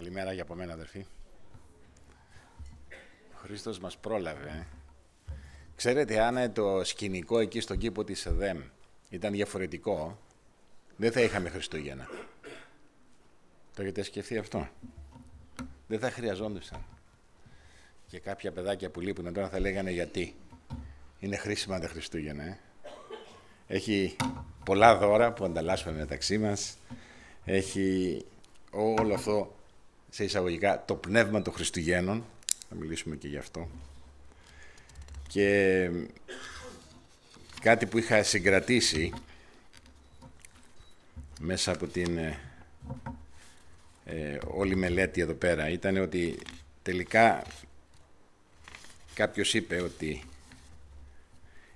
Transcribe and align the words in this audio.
Καλημέρα 0.00 0.32
για 0.32 0.42
από 0.42 0.54
μένα, 0.54 0.72
αδερφοί. 0.72 1.06
Ο 3.32 3.36
Χρήστος 3.36 3.78
μας 3.78 3.96
πρόλαβε. 3.96 4.48
ε. 4.48 4.66
Ξέρετε, 5.76 6.20
αν 6.20 6.52
το 6.52 6.84
σκηνικό 6.84 7.38
εκεί 7.38 7.60
στον 7.60 7.78
κήπο 7.78 8.04
της 8.04 8.26
ΕΔΕΜ 8.26 8.60
ήταν 9.10 9.32
διαφορετικό, 9.32 10.18
δεν 10.96 11.12
θα 11.12 11.20
είχαμε 11.20 11.48
Χριστούγεννα. 11.48 12.08
Το 13.74 13.82
έχετε 13.82 14.02
σκεφτεί 14.02 14.38
αυτό; 14.38 14.68
Δεν 15.86 15.98
θα 15.98 16.10
χρειαζόντουσαν. 16.10 16.84
Και 18.06 18.18
κάποια 18.18 18.52
παιδάκια 18.52 18.90
που 18.90 19.00
λείπουν 19.00 19.32
τώρα 19.32 19.48
θα 19.48 19.60
λέγανε 19.60 19.90
γιατί. 19.90 20.34
Είναι 21.18 21.36
χρήσιμα 21.36 21.80
τα 21.80 21.88
Χριστούγεννα, 21.88 22.42
ε. 22.42 22.58
Έχει 23.66 24.16
πολλά 24.64 24.96
δώρα 24.96 25.32
που 25.32 25.44
ανταλλάσσουμε 25.44 25.92
μεταξύ 25.94 26.38
μας. 26.38 26.76
Έχει 27.44 28.24
όλο 28.70 29.14
αυτό, 29.14 29.54
σε 30.10 30.24
εισαγωγικά, 30.24 30.84
το 30.86 30.94
πνεύμα 30.94 31.42
των 31.42 31.52
Χριστουγέννων. 31.52 32.24
Θα 32.68 32.74
μιλήσουμε 32.74 33.16
και 33.16 33.28
γι' 33.28 33.36
αυτό. 33.36 33.68
Και 35.28 35.90
κάτι 37.60 37.86
που 37.86 37.98
είχα 37.98 38.22
συγκρατήσει 38.22 39.12
μέσα 41.40 41.72
από 41.72 41.86
την 41.86 42.18
ε, 42.18 42.38
ε, 44.04 44.38
όλη 44.46 44.76
μελέτη 44.76 45.20
εδώ 45.20 45.34
πέρα 45.34 45.68
ήταν 45.68 45.96
ότι 45.96 46.38
τελικά 46.82 47.44
κάποιος 49.14 49.54
είπε 49.54 49.80
ότι 49.80 50.22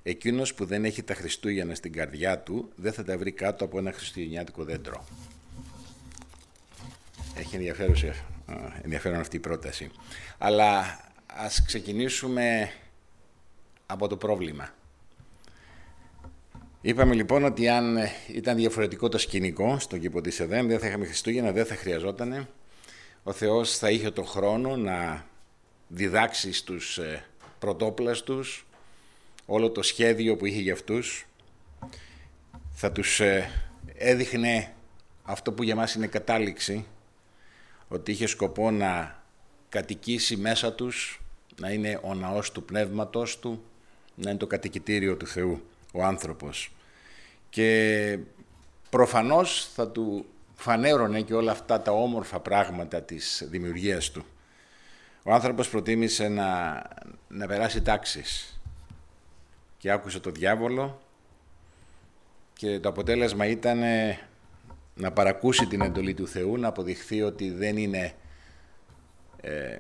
εκείνος 0.03 0.55
που 0.55 0.65
δεν 0.65 0.85
έχει 0.85 1.03
τα 1.03 1.15
Χριστούγεννα 1.15 1.75
στην 1.75 1.93
καρδιά 1.93 2.39
του 2.39 2.73
δεν 2.77 2.93
θα 2.93 3.05
τα 3.05 3.19
βρει 3.19 3.33
κάτω 3.33 3.65
από 3.65 3.79
ένα 3.79 3.93
χριστουγεννιάτικο 3.93 4.65
δέντρο. 4.65 5.05
Έχει 7.35 7.57
ενδιαφέρον, 7.57 7.95
ενδιαφέρον 8.83 9.21
αυτή 9.21 9.37
η 9.37 9.41
πρόταση. 9.41 9.91
Αλλά 10.39 11.01
ας 11.27 11.63
ξεκινήσουμε 11.65 12.73
από 13.87 14.09
το 14.09 14.17
πρόβλημα. 14.17 14.75
Είπαμε 16.81 17.15
λοιπόν 17.15 17.45
ότι 17.45 17.69
αν 17.69 17.99
ήταν 18.27 18.57
διαφορετικό 18.57 19.09
το 19.09 19.19
σκηνικό 19.19 19.79
στον 19.79 20.01
κήπο 20.01 20.21
της 20.21 20.41
ΕΔΕΜ, 20.41 20.67
δεν 20.67 20.79
θα 20.79 20.87
είχαμε 20.87 21.07
Χριστούγεννα, 21.07 21.53
δεν 21.53 21.67
θα 21.67 21.75
χρειαζόταν. 21.75 22.49
Ο 23.23 23.33
Θεός 23.33 23.79
θα 23.79 23.91
είχε 23.91 24.11
τον 24.11 24.27
χρόνο 24.27 24.77
να 24.77 25.27
διδάξει 25.89 26.53
στους 26.53 26.99
ε, 26.99 27.25
πρωτόπλαστους 27.59 28.67
όλο 29.47 29.71
το 29.71 29.83
σχέδιο 29.83 30.37
που 30.37 30.47
είχε 30.47 30.61
για 30.61 30.73
αυτούς. 30.73 31.27
Θα 32.73 32.93
τους 32.93 33.21
ε, 33.21 33.51
έδειχνε 33.95 34.73
αυτό 35.23 35.53
που 35.53 35.63
για 35.63 35.77
μας 35.77 35.95
είναι 35.95 36.07
κατάληξη, 36.07 36.87
ότι 37.95 38.11
είχε 38.11 38.27
σκοπό 38.27 38.71
να 38.71 39.23
κατοικήσει 39.69 40.37
μέσα 40.37 40.73
τους, 40.73 41.21
να 41.61 41.71
είναι 41.71 42.01
ο 42.03 42.15
ναός 42.15 42.53
του 42.53 42.65
πνεύματος 42.65 43.39
του, 43.39 43.65
να 44.15 44.31
είναι 44.31 44.39
το 44.39 44.47
κατοικητήριο 44.47 45.17
του 45.17 45.27
Θεού, 45.27 45.63
ο 45.93 46.05
άνθρωπος. 46.05 46.73
Και 47.51 48.19
προφανώς 48.91 49.69
θα 49.75 49.89
του 49.89 50.27
φανέρωνε 50.55 51.21
και 51.21 51.35
όλα 51.35 51.53
αυτά 51.53 51.83
τα 51.83 51.93
όμορφα 51.93 52.41
πράγματα 52.41 53.03
της 53.03 53.47
δημιουργίας 53.51 54.11
του. 54.11 54.25
Ο 55.23 55.33
άνθρωπος 55.33 55.69
προτίμησε 55.69 56.29
να, 56.29 56.83
να 57.29 57.47
περάσει 57.47 57.83
τάξεις 57.83 58.61
και 59.79 59.91
άκουσε 59.91 60.21
το 60.21 60.31
διάβολο 60.31 61.01
και 62.53 62.81
το 62.81 62.89
αποτέλεσμα 62.89 63.47
ήταν 63.47 63.83
να 64.95 65.13
παρακούσει 65.13 65.67
την 65.67 65.81
εντολή 65.81 66.15
του 66.15 66.27
Θεού, 66.29 66.59
να 66.59 66.69
αποδειχθεί 66.69 67.23
ότι 67.23 67.51
δεν 67.51 67.77
είναι 67.77 68.13
ε, 69.41 69.79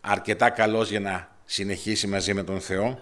αρκετά 0.00 0.50
καλός 0.50 0.90
για 0.90 1.00
να 1.00 1.36
συνεχίσει 1.44 2.06
μαζί 2.06 2.34
με 2.34 2.42
τον 2.42 2.60
Θεό. 2.60 3.00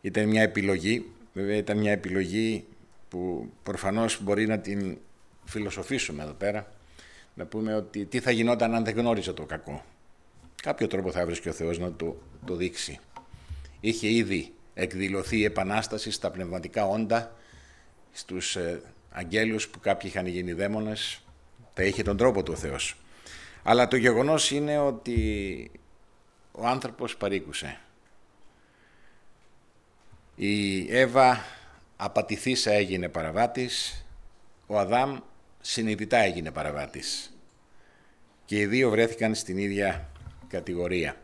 Ήταν 0.00 0.28
μια 0.28 0.42
επιλογή, 0.42 1.10
βέβαια 1.32 1.56
ήταν 1.56 1.78
μια 1.78 1.92
επιλογή 1.92 2.64
που 3.08 3.50
προφανώς 3.62 4.22
μπορεί 4.22 4.46
να 4.46 4.58
την 4.58 4.98
φιλοσοφήσουμε 5.44 6.22
εδώ 6.22 6.32
πέρα, 6.32 6.72
να 7.34 7.44
πούμε 7.44 7.74
ότι 7.74 8.04
τι 8.04 8.20
θα 8.20 8.30
γινόταν 8.30 8.74
αν 8.74 8.84
δεν 8.84 8.94
γνώριζε 8.94 9.32
το 9.32 9.44
κακό. 9.44 9.84
Κάποιο 10.62 10.86
τρόπο 10.86 11.10
θα 11.10 11.20
έβρισκε 11.20 11.48
ο 11.48 11.52
Θεός 11.52 11.78
να 11.78 11.92
το, 11.92 12.16
το 12.46 12.56
δείξει. 12.56 12.98
Είχε 13.80 14.08
ήδη 14.08 14.52
εκδηλωθεί 14.74 15.38
η 15.38 15.44
Επανάσταση 15.44 16.10
στα 16.10 16.30
πνευματικά 16.30 16.86
όντα, 16.86 17.36
στους 18.12 18.56
ε, 18.56 18.82
αγγέλους 19.12 19.68
που 19.68 19.80
κάποιοι 19.80 20.10
είχαν 20.12 20.26
γίνει 20.26 20.52
δαίμονες, 20.52 21.22
θα 21.74 21.82
είχε 21.82 22.02
τον 22.02 22.16
τρόπο 22.16 22.42
του 22.42 22.52
ο 22.56 22.58
Θεός. 22.58 22.96
Αλλά 23.62 23.88
το 23.88 23.96
γεγονός 23.96 24.50
είναι 24.50 24.78
ότι 24.78 25.70
ο 26.52 26.66
άνθρωπος 26.66 27.16
παρήκουσε. 27.16 27.80
Η 30.34 30.86
Εύα 30.96 31.44
απατηθήσα 31.96 32.70
έγινε 32.70 33.08
παραβάτης, 33.08 34.04
ο 34.66 34.78
Αδάμ 34.78 35.18
συνειδητά 35.60 36.16
έγινε 36.16 36.50
παραβάτης. 36.50 37.36
Και 38.44 38.58
οι 38.58 38.66
δύο 38.66 38.90
βρέθηκαν 38.90 39.34
στην 39.34 39.58
ίδια 39.58 40.08
κατηγορία, 40.48 41.16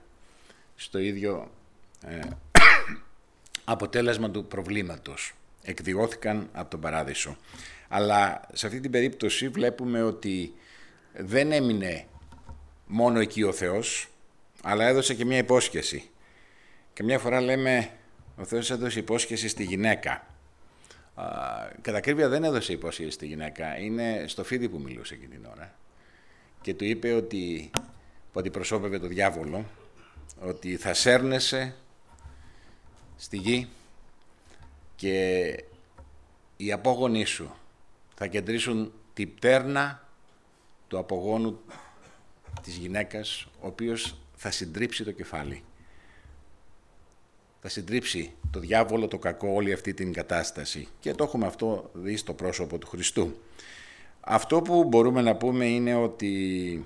στο 0.77 0.99
ίδιο 0.99 1.51
ε, 2.07 2.19
αποτέλεσμα 3.65 4.31
του 4.31 4.45
προβλήματος. 4.45 5.33
Εκδιώθηκαν 5.63 6.49
από 6.53 6.71
τον 6.71 6.81
παράδεισο. 6.81 7.37
Αλλά 7.89 8.41
σε 8.53 8.67
αυτή 8.67 8.81
την 8.81 8.91
περίπτωση 8.91 9.49
βλέπουμε 9.49 10.03
ότι 10.03 10.53
δεν 11.17 11.53
έμεινε 11.53 12.07
μόνο 12.87 13.21
εκεί 13.21 13.43
ο 13.43 13.53
Θεός, 13.53 14.09
αλλά 14.63 14.87
έδωσε 14.87 15.15
και 15.15 15.25
μια 15.25 15.39
υπόσχεση. 15.39 16.11
Και 16.93 17.03
μια 17.03 17.19
φορά 17.19 17.41
λέμε, 17.41 17.91
ο 18.37 18.45
Θεός 18.45 18.71
έδωσε 18.71 18.99
υπόσχεση 18.99 19.49
στη 19.49 19.65
γυναίκα. 19.65 20.27
Κατά 21.81 21.97
ακρίβεια 21.97 22.29
δεν 22.29 22.45
έδωσε 22.45 22.73
υπόσχεση 22.73 23.11
στη 23.11 23.27
γυναίκα, 23.27 23.79
είναι 23.79 24.25
στο 24.27 24.45
φίδι 24.45 24.69
που 24.69 24.81
μιλούσε 24.81 25.15
εκείνη 25.15 25.35
την 25.35 25.45
ώρα. 25.45 25.75
Και 26.61 26.75
του 26.75 26.85
είπε 26.85 27.13
ότι, 27.13 27.71
που 28.33 28.41
αντιπροσώπευε 28.41 28.99
το 28.99 29.07
διάβολο, 29.07 29.65
ότι 30.41 30.77
θα 30.77 30.95
σέρνεσαι 30.95 31.75
στη 33.17 33.37
γη 33.37 33.69
και 34.97 35.45
οι 36.57 36.73
απόγονοί 36.73 37.25
σου 37.25 37.55
θα 38.19 38.27
κεντρήσουν 38.27 38.93
την 39.15 39.35
πτέρνα 39.35 40.09
του 40.89 40.99
απογόνου 40.99 41.61
της 42.63 42.77
γυναίκας, 42.77 43.49
ο 43.61 43.67
οποίος 43.67 44.19
θα 44.37 44.51
συντρίψει 44.51 45.05
το 45.05 45.13
κεφάλι. 45.13 45.65
Θα 47.61 47.69
συντρίψει 47.69 48.33
το 48.51 48.61
διάβολο, 48.61 49.09
το 49.09 49.19
κακό, 49.19 49.49
όλη 49.49 49.73
αυτή 49.73 49.95
την 49.95 50.13
κατάσταση. 50.13 50.89
Και 51.01 51.13
το 51.13 51.25
έχουμε 51.25 51.47
αυτό 51.47 51.91
δει 51.93 52.17
στο 52.17 52.35
πρόσωπο 52.35 52.79
του 52.79 52.87
Χριστού. 52.87 53.39
Αυτό 54.21 54.63
που 54.63 54.85
μπορούμε 54.85 55.23
να 55.23 55.37
πούμε 55.37 55.67
είναι 55.67 55.95
ότι 55.95 56.85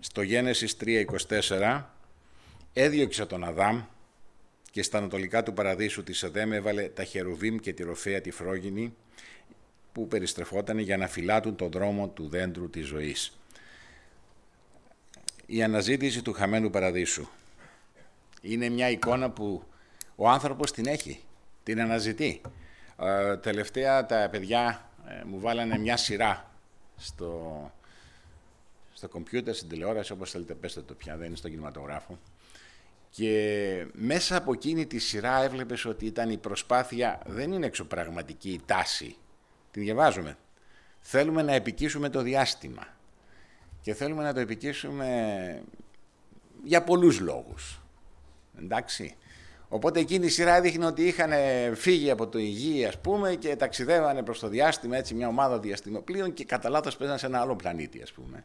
στο 0.00 0.22
Γένεσης 0.22 0.76
3.24 0.84 1.82
έδιωξε 2.72 3.26
τον 3.26 3.44
Αδάμ 3.44 3.82
και 4.70 4.82
στα 4.82 4.98
ανατολικά 4.98 5.42
του 5.42 5.52
παραδείσου 5.52 6.02
της 6.02 6.22
Εδέμ 6.22 6.52
έβαλε 6.52 6.82
τα 6.82 7.04
χερουβίμ 7.04 7.56
και 7.56 7.72
τη 7.72 7.82
ροφέα 7.82 8.20
τη 8.20 8.30
φρόγινη 8.30 8.94
που 9.92 10.08
περιστρεφόταν 10.08 10.78
για 10.78 10.96
να 10.96 11.06
φυλάτουν 11.06 11.56
τον 11.56 11.70
δρόμο 11.70 12.08
του 12.08 12.28
δέντρου 12.28 12.70
της 12.70 12.86
ζωής. 12.86 13.38
Η 15.46 15.62
αναζήτηση 15.62 16.22
του 16.22 16.32
χαμένου 16.32 16.70
παραδείσου 16.70 17.28
είναι 18.40 18.68
μια 18.68 18.90
εικόνα 18.90 19.30
που 19.30 19.62
ο 20.16 20.28
άνθρωπος 20.28 20.72
την 20.72 20.86
έχει, 20.86 21.20
την 21.62 21.80
αναζητεί. 21.80 22.40
Ε, 22.98 23.36
τελευταία 23.36 24.06
τα 24.06 24.28
παιδιά 24.30 24.90
ε, 25.08 25.24
μου 25.24 25.40
βάλανε 25.40 25.78
μια 25.78 25.96
σειρά 25.96 26.50
στο, 26.96 27.72
στο 28.92 29.08
κομπιούτερ, 29.08 29.54
στην 29.54 29.68
τηλεόραση, 29.68 30.12
όπως 30.12 30.30
θέλετε 30.30 30.54
πέστε 30.54 30.80
το 30.80 30.94
πια, 30.94 31.16
δεν 31.16 31.26
είναι 31.26 31.36
στον 31.36 31.50
κινηματογράφο. 31.50 32.18
Και 33.10 33.86
μέσα 33.92 34.36
από 34.36 34.52
εκείνη 34.52 34.86
τη 34.86 34.98
σειρά 34.98 35.42
έβλεπες 35.42 35.84
ότι 35.84 36.06
ήταν 36.06 36.30
η 36.30 36.36
προσπάθεια, 36.36 37.22
δεν 37.26 37.52
είναι 37.52 37.66
εξωπραγματική 37.66 38.50
η 38.50 38.60
τάση, 38.66 39.16
την 39.70 39.82
διαβάζουμε. 39.82 40.36
Θέλουμε 41.00 41.42
να 41.42 41.52
επικίσουμε 41.52 42.08
το 42.08 42.22
διάστημα 42.22 42.86
και 43.82 43.94
θέλουμε 43.94 44.22
να 44.22 44.32
το 44.32 44.40
επικίσουμε 44.40 45.62
για 46.64 46.82
πολλούς 46.82 47.20
λόγους. 47.20 47.80
Εντάξει. 48.58 49.14
Οπότε 49.68 50.00
εκείνη 50.00 50.26
η 50.26 50.28
σειρά 50.28 50.56
έδειχνε 50.56 50.86
ότι 50.86 51.02
είχαν 51.02 51.30
φύγει 51.74 52.10
από 52.10 52.26
το 52.26 52.38
υγιή, 52.38 52.84
ας 52.86 52.98
πούμε, 52.98 53.34
και 53.34 53.56
ταξιδεύανε 53.56 54.22
προς 54.22 54.38
το 54.38 54.48
διάστημα, 54.48 54.96
έτσι, 54.96 55.14
μια 55.14 55.28
ομάδα 55.28 55.58
διαστημοπλοίων 55.58 56.34
και 56.34 56.44
κατά 56.44 56.68
λάθος 56.68 56.96
παίζανε 56.96 57.18
σε 57.18 57.26
ένα 57.26 57.40
άλλο 57.40 57.56
πλανήτη, 57.56 58.02
ας 58.02 58.12
πούμε. 58.12 58.44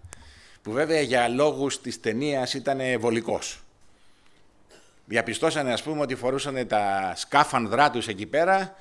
Που 0.61 0.71
βέβαια 0.71 1.01
για 1.01 1.27
λόγους 1.27 1.81
της 1.81 1.99
ταινίας 1.99 2.53
ήταν 2.53 2.79
βολικός 2.99 3.65
διαπιστώσανε 5.05 5.73
ας 5.73 5.83
πούμε 5.83 6.01
ότι 6.01 6.15
φορούσαν 6.15 6.67
τα 6.67 7.13
σκάφανδρά 7.15 7.89
τους 7.89 8.07
εκεί 8.07 8.25
πέρα 8.25 8.75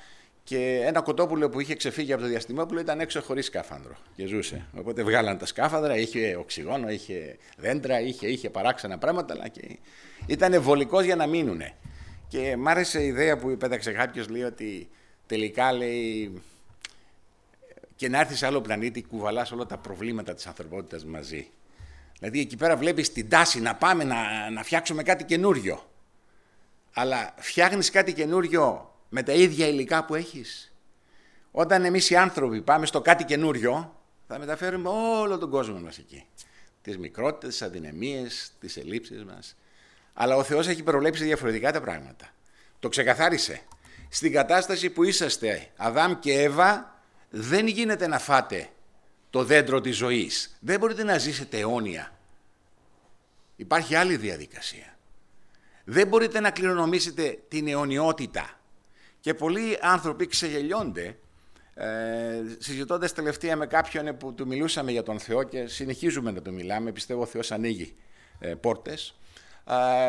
και 0.45 0.81
ένα 0.83 1.01
κοτόπουλο 1.01 1.49
που 1.49 1.59
είχε 1.59 1.75
ξεφύγει 1.75 2.13
από 2.13 2.21
το 2.21 2.27
διαστημόπουλο 2.27 2.79
ήταν 2.79 2.99
έξω 2.99 3.21
χωρίς 3.21 3.45
σκάφανδρο 3.45 3.95
και 4.15 4.25
ζούσε. 4.25 4.65
Οπότε 4.77 5.03
βγάλαν 5.03 5.37
τα 5.37 5.45
σκάφανδρα, 5.45 5.97
είχε 5.97 6.35
οξυγόνο, 6.35 6.89
είχε 6.89 7.37
δέντρα, 7.57 7.99
είχε, 7.99 8.27
είχε 8.27 8.49
παράξενα 8.49 8.97
πράγματα, 8.97 9.33
αλλά 9.33 9.47
και 9.47 9.77
ήταν 10.25 10.61
βολικός 10.61 11.03
για 11.03 11.15
να 11.15 11.27
μείνουν. 11.27 11.61
Και 12.27 12.55
μ' 12.57 12.67
άρεσε 12.67 13.03
η 13.03 13.07
ιδέα 13.07 13.37
που 13.37 13.57
πέταξε 13.57 13.91
κάποιος, 13.91 14.29
λέει 14.29 14.41
ότι 14.41 14.89
τελικά 15.25 15.71
λέει 15.73 16.41
και 17.95 18.09
να 18.09 18.19
έρθεις 18.19 18.37
σε 18.37 18.45
άλλο 18.45 18.61
πλανήτη, 18.61 19.03
κουβαλάς 19.03 19.51
όλα 19.51 19.65
τα 19.65 19.77
προβλήματα 19.77 20.33
της 20.33 20.47
ανθρωπότητας 20.47 21.05
μαζί. 21.05 21.47
Δηλαδή 22.19 22.39
εκεί 22.39 22.57
πέρα 22.57 22.77
βλέπεις 22.77 23.11
την 23.11 23.29
τάση 23.29 23.59
να 23.59 23.75
πάμε 23.75 24.03
να, 24.03 24.49
να 24.49 24.63
φτιάξουμε 24.63 25.03
κάτι 25.03 25.23
καινούριο. 25.23 25.89
Αλλά 26.93 27.33
φτιάχνεις 27.37 27.89
κάτι 27.89 28.13
καινούριο 28.13 28.94
με 29.15 29.23
τα 29.23 29.33
ίδια 29.33 29.67
υλικά 29.67 30.05
που 30.05 30.15
έχεις. 30.15 30.73
Όταν 31.51 31.85
εμείς 31.85 32.09
οι 32.09 32.15
άνθρωποι 32.15 32.61
πάμε 32.61 32.85
στο 32.85 33.01
κάτι 33.01 33.23
καινούριο, 33.23 33.95
θα 34.27 34.39
μεταφέρουμε 34.39 34.89
όλο 34.89 35.37
τον 35.37 35.49
κόσμο 35.49 35.79
μας 35.79 35.97
εκεί. 35.97 36.25
Τις 36.81 36.97
μικρότητες, 36.97 37.49
τις 37.49 37.61
αδυναμίες, 37.61 38.51
τις 38.59 38.77
ελλείψεις 38.77 39.23
μας. 39.23 39.57
Αλλά 40.13 40.35
ο 40.35 40.43
Θεός 40.43 40.67
έχει 40.67 40.83
προβλέψει 40.83 41.23
διαφορετικά 41.23 41.71
τα 41.71 41.81
πράγματα. 41.81 42.29
Το 42.79 42.89
ξεκαθάρισε. 42.89 43.61
Στην 44.09 44.31
κατάσταση 44.31 44.89
που 44.89 45.03
είσαστε 45.03 45.71
Αδάμ 45.75 46.19
και 46.19 46.41
Εύα, 46.41 47.01
δεν 47.29 47.67
γίνεται 47.67 48.07
να 48.07 48.19
φάτε 48.19 48.69
το 49.29 49.43
δέντρο 49.43 49.81
της 49.81 49.95
ζωής. 49.95 50.57
Δεν 50.59 50.79
μπορείτε 50.79 51.03
να 51.03 51.17
ζήσετε 51.17 51.59
αιώνια. 51.59 52.17
Υπάρχει 53.55 53.95
άλλη 53.95 54.17
διαδικασία. 54.17 54.97
Δεν 55.83 56.07
μπορείτε 56.07 56.39
να 56.39 56.51
κληρονομήσετε 56.51 57.39
την 57.47 57.67
αιωνιότητα. 57.67 58.59
Και 59.25 59.33
πολλοί 59.33 59.77
άνθρωποι 59.81 60.27
ξεγελιώνται 60.27 61.17
ε, 61.73 61.87
συζητώντας 62.57 63.13
τελευταία 63.13 63.55
με 63.55 63.65
κάποιον 63.65 64.17
που 64.17 64.33
του 64.33 64.47
μιλούσαμε 64.47 64.91
για 64.91 65.03
τον 65.03 65.19
Θεό 65.19 65.43
και 65.43 65.67
συνεχίζουμε 65.67 66.31
να 66.31 66.41
του 66.41 66.53
μιλάμε, 66.53 66.91
πιστεύω 66.91 67.21
ο 67.21 67.25
Θεός 67.25 67.51
ανοίγει 67.51 67.95
ε, 68.39 68.53
πόρτες, 68.53 69.15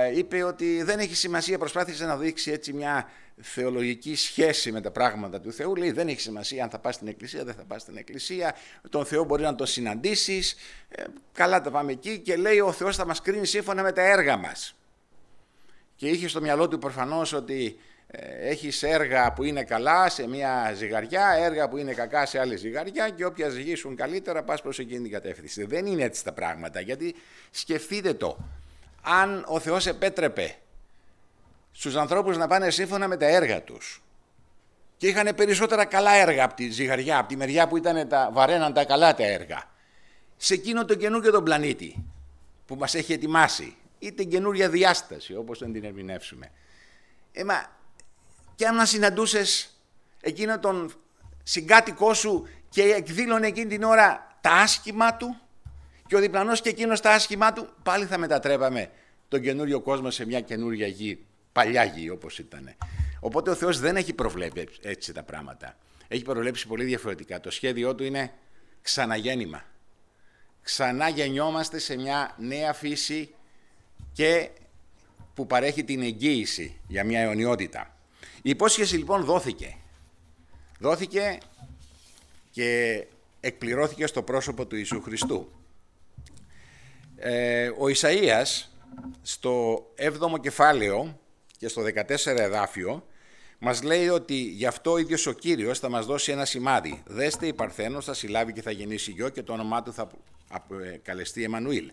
ε, 0.04 0.18
είπε 0.18 0.42
ότι 0.42 0.82
δεν 0.82 0.98
έχει 0.98 1.14
σημασία, 1.14 1.58
προσπάθησε 1.58 2.06
να 2.06 2.16
δείξει 2.16 2.50
έτσι 2.50 2.72
μια 2.72 3.08
θεολογική 3.40 4.14
σχέση 4.14 4.72
με 4.72 4.80
τα 4.80 4.90
πράγματα 4.90 5.40
του 5.40 5.52
Θεού. 5.52 5.76
Λέει 5.76 5.90
δεν 5.90 6.08
έχει 6.08 6.20
σημασία 6.20 6.64
αν 6.64 6.70
θα 6.70 6.78
πας 6.78 6.94
στην 6.94 7.08
εκκλησία, 7.08 7.44
δεν 7.44 7.54
θα 7.54 7.64
πας 7.64 7.82
στην 7.82 7.96
εκκλησία, 7.96 8.54
τον 8.90 9.04
Θεό 9.04 9.24
μπορεί 9.24 9.42
να 9.42 9.54
τον 9.54 9.66
συναντήσεις, 9.66 10.56
ε, 10.88 11.04
καλά 11.32 11.60
τα 11.60 11.70
πάμε 11.70 11.92
εκεί 11.92 12.18
και 12.18 12.36
λέει 12.36 12.60
ο 12.60 12.72
Θεός 12.72 12.96
θα 12.96 13.06
μας 13.06 13.20
κρίνει 13.20 13.46
σύμφωνα 13.46 13.82
με 13.82 13.92
τα 13.92 14.02
έργα 14.02 14.36
μας. 14.36 14.76
Και 15.96 16.08
είχε 16.08 16.28
στο 16.28 16.40
μυαλό 16.40 16.68
του 16.68 16.78
προφανώς 16.78 17.32
ότι 17.32 17.64
ε, 17.64 17.95
έχεις 18.40 18.82
έργα 18.82 19.32
που 19.32 19.44
είναι 19.44 19.64
καλά 19.64 20.08
σε 20.08 20.28
μια 20.28 20.72
ζυγαριά, 20.74 21.28
έργα 21.38 21.68
που 21.68 21.76
είναι 21.76 21.92
κακά 21.92 22.26
σε 22.26 22.38
άλλη 22.40 22.56
ζυγαριά 22.56 23.08
και 23.08 23.24
όποια 23.24 23.48
ζυγίσουν 23.48 23.96
καλύτερα 23.96 24.42
πας 24.42 24.62
προς 24.62 24.78
εκείνη 24.78 25.02
την 25.02 25.12
κατεύθυνση. 25.12 25.64
Δεν 25.64 25.86
είναι 25.86 26.02
έτσι 26.02 26.24
τα 26.24 26.32
πράγματα, 26.32 26.80
γιατί 26.80 27.14
σκεφτείτε 27.50 28.14
το. 28.14 28.38
Αν 29.02 29.44
ο 29.48 29.60
Θεός 29.60 29.86
επέτρεπε 29.86 30.54
στους 31.72 31.96
ανθρώπους 31.96 32.36
να 32.36 32.46
πάνε 32.46 32.70
σύμφωνα 32.70 33.08
με 33.08 33.16
τα 33.16 33.26
έργα 33.26 33.62
τους 33.62 34.02
και 34.96 35.06
είχαν 35.06 35.34
περισσότερα 35.34 35.84
καλά 35.84 36.12
έργα 36.12 36.44
από 36.44 36.54
τη 36.54 36.70
ζυγαριά, 36.70 37.18
από 37.18 37.28
τη 37.28 37.36
μεριά 37.36 37.68
που 37.68 37.76
ήταν 37.76 38.08
τα, 38.08 38.30
βαρέναν 38.32 38.72
τα 38.72 38.84
καλά 38.84 39.14
τα 39.14 39.24
έργα, 39.24 39.70
σε 40.36 40.54
εκείνο 40.54 40.84
το 40.84 40.94
καινούργιο 40.94 41.30
τον 41.30 41.44
πλανήτη 41.44 42.04
που 42.66 42.74
μας 42.74 42.94
έχει 42.94 43.12
ετοιμάσει, 43.12 43.76
ή 43.98 44.12
την 44.12 44.30
καινούργια 44.30 44.68
διάσταση, 44.68 45.34
όπως 45.34 45.58
τον 45.58 45.72
την 45.72 45.84
ερμηνεύσουμε. 45.84 46.50
Ε, 47.32 47.42
και 48.56 48.66
αν 48.66 48.86
συναντούσες 48.86 49.80
εκείνο 50.20 50.58
τον 50.58 50.92
συγκάτοικό 51.42 52.14
σου 52.14 52.48
και 52.68 52.82
εκδήλωνε 52.82 53.46
εκείνη 53.46 53.66
την 53.66 53.82
ώρα 53.82 54.38
τα 54.40 54.50
άσχημα 54.50 55.16
του 55.16 55.36
και 56.06 56.16
ο 56.16 56.20
διπλανός 56.20 56.60
και 56.60 56.68
εκείνος 56.68 57.00
τα 57.00 57.10
άσχημά 57.10 57.52
του, 57.52 57.68
πάλι 57.82 58.04
θα 58.04 58.18
μετατρέπαμε 58.18 58.90
τον 59.28 59.40
καινούριο 59.40 59.80
κόσμο 59.80 60.10
σε 60.10 60.26
μια 60.26 60.40
καινούρια 60.40 60.86
γη, 60.86 61.26
παλιά 61.52 61.84
γη 61.84 62.10
όπως 62.10 62.38
ήταν. 62.38 62.74
Οπότε 63.20 63.50
ο 63.50 63.54
Θεός 63.54 63.78
δεν 63.78 63.96
έχει 63.96 64.12
προβλέψει 64.12 64.66
έτσι 64.82 65.12
τα 65.12 65.22
πράγματα. 65.22 65.76
Έχει 66.08 66.22
προβλέψει 66.22 66.66
πολύ 66.66 66.84
διαφορετικά. 66.84 67.40
Το 67.40 67.50
σχέδιό 67.50 67.94
του 67.94 68.04
είναι 68.04 68.32
ξαναγέννημα. 68.82 69.64
Ξανά 70.62 71.08
γεννιόμαστε 71.08 71.78
σε 71.78 71.96
μια 71.96 72.34
νέα 72.38 72.72
φύση 72.72 73.34
και 74.12 74.50
που 75.34 75.46
παρέχει 75.46 75.84
την 75.84 76.02
εγγύηση 76.02 76.80
για 76.88 77.04
μια 77.04 77.20
αιωνιότητα. 77.20 77.95
Η 78.46 78.50
υπόσχεση 78.50 78.96
λοιπόν 78.96 79.24
δόθηκε. 79.24 79.76
Δόθηκε 80.78 81.38
και 82.50 83.06
εκπληρώθηκε 83.40 84.06
στο 84.06 84.22
πρόσωπο 84.22 84.66
του 84.66 84.76
Ιησού 84.76 85.02
Χριστού. 85.02 85.52
Ε, 87.16 87.68
ο 87.68 87.86
Ισαΐας 87.86 88.68
στο 89.22 89.86
7ο 89.98 90.40
κεφάλαιο 90.40 91.20
και 91.58 91.68
στο 91.68 91.82
14 91.82 92.26
εδάφιο 92.26 93.06
μας 93.58 93.82
λέει 93.82 94.08
ότι 94.08 94.34
γι' 94.34 94.66
αυτό 94.66 94.92
ο 94.92 94.98
ίδιος 94.98 95.26
ο 95.26 95.32
Κύριος 95.32 95.78
θα 95.78 95.88
μας 95.88 96.06
δώσει 96.06 96.32
ένα 96.32 96.44
σημάδι. 96.44 97.02
Δέστε 97.06 97.46
η 97.46 97.52
Παρθένος 97.52 98.04
θα 98.04 98.14
συλλάβει 98.14 98.52
και 98.52 98.62
θα 98.62 98.70
γεννήσει 98.70 99.10
γιο 99.10 99.28
και 99.28 99.42
το 99.42 99.52
όνομά 99.52 99.82
του 99.82 99.92
θα 99.92 100.08
ε, 100.84 100.96
καλεστεί 100.96 101.42
Εμμανουήλ. 101.42 101.92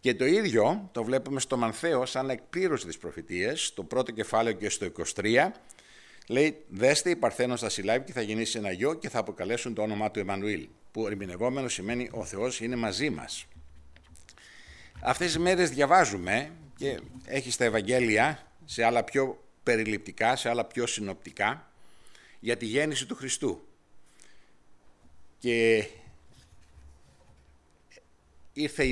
Και 0.00 0.14
το 0.14 0.24
ίδιο 0.26 0.88
το 0.92 1.04
βλέπουμε 1.04 1.40
στο 1.40 1.56
Μανθαίο 1.56 2.06
σαν 2.06 2.30
εκπλήρωση 2.30 2.86
της 2.86 2.98
προφητείας, 2.98 3.66
στο 3.66 3.84
πρώτο 3.84 4.12
κεφάλαιο 4.12 4.54
και 4.54 4.68
στο 4.68 4.86
23, 5.14 5.52
λέει 6.28 6.64
«Δέστε 6.68 7.10
η 7.10 7.16
Παρθένος 7.16 7.60
θα 7.60 7.68
συλλάβει 7.68 8.04
και 8.04 8.12
θα 8.12 8.20
γεννήσει 8.20 8.58
ένα 8.58 8.72
γιο 8.72 8.94
και 8.94 9.08
θα 9.08 9.18
αποκαλέσουν 9.18 9.74
το 9.74 9.82
όνομά 9.82 10.10
του 10.10 10.18
Εμμανουήλ», 10.18 10.68
που 10.92 11.06
ερμηνευόμενο 11.06 11.68
σημαίνει 11.68 12.08
«Ο 12.12 12.24
Θεός 12.24 12.60
είναι 12.60 12.76
μαζί 12.76 13.10
μας». 13.10 13.46
Αυτές 15.00 15.26
τις 15.26 15.38
μέρες 15.38 15.70
διαβάζουμε 15.70 16.52
και 16.76 17.00
έχει 17.24 17.50
στα 17.50 17.64
Ευαγγέλια, 17.64 18.46
σε 18.64 18.84
άλλα 18.84 19.04
πιο 19.04 19.44
περιληπτικά, 19.62 20.36
σε 20.36 20.48
άλλα 20.48 20.64
πιο 20.64 20.86
συνοπτικά, 20.86 21.70
για 22.40 22.56
τη 22.56 22.66
γέννηση 22.66 23.06
του 23.06 23.14
Χριστού. 23.14 23.66
Και 25.38 25.86
ήρθε 28.52 28.84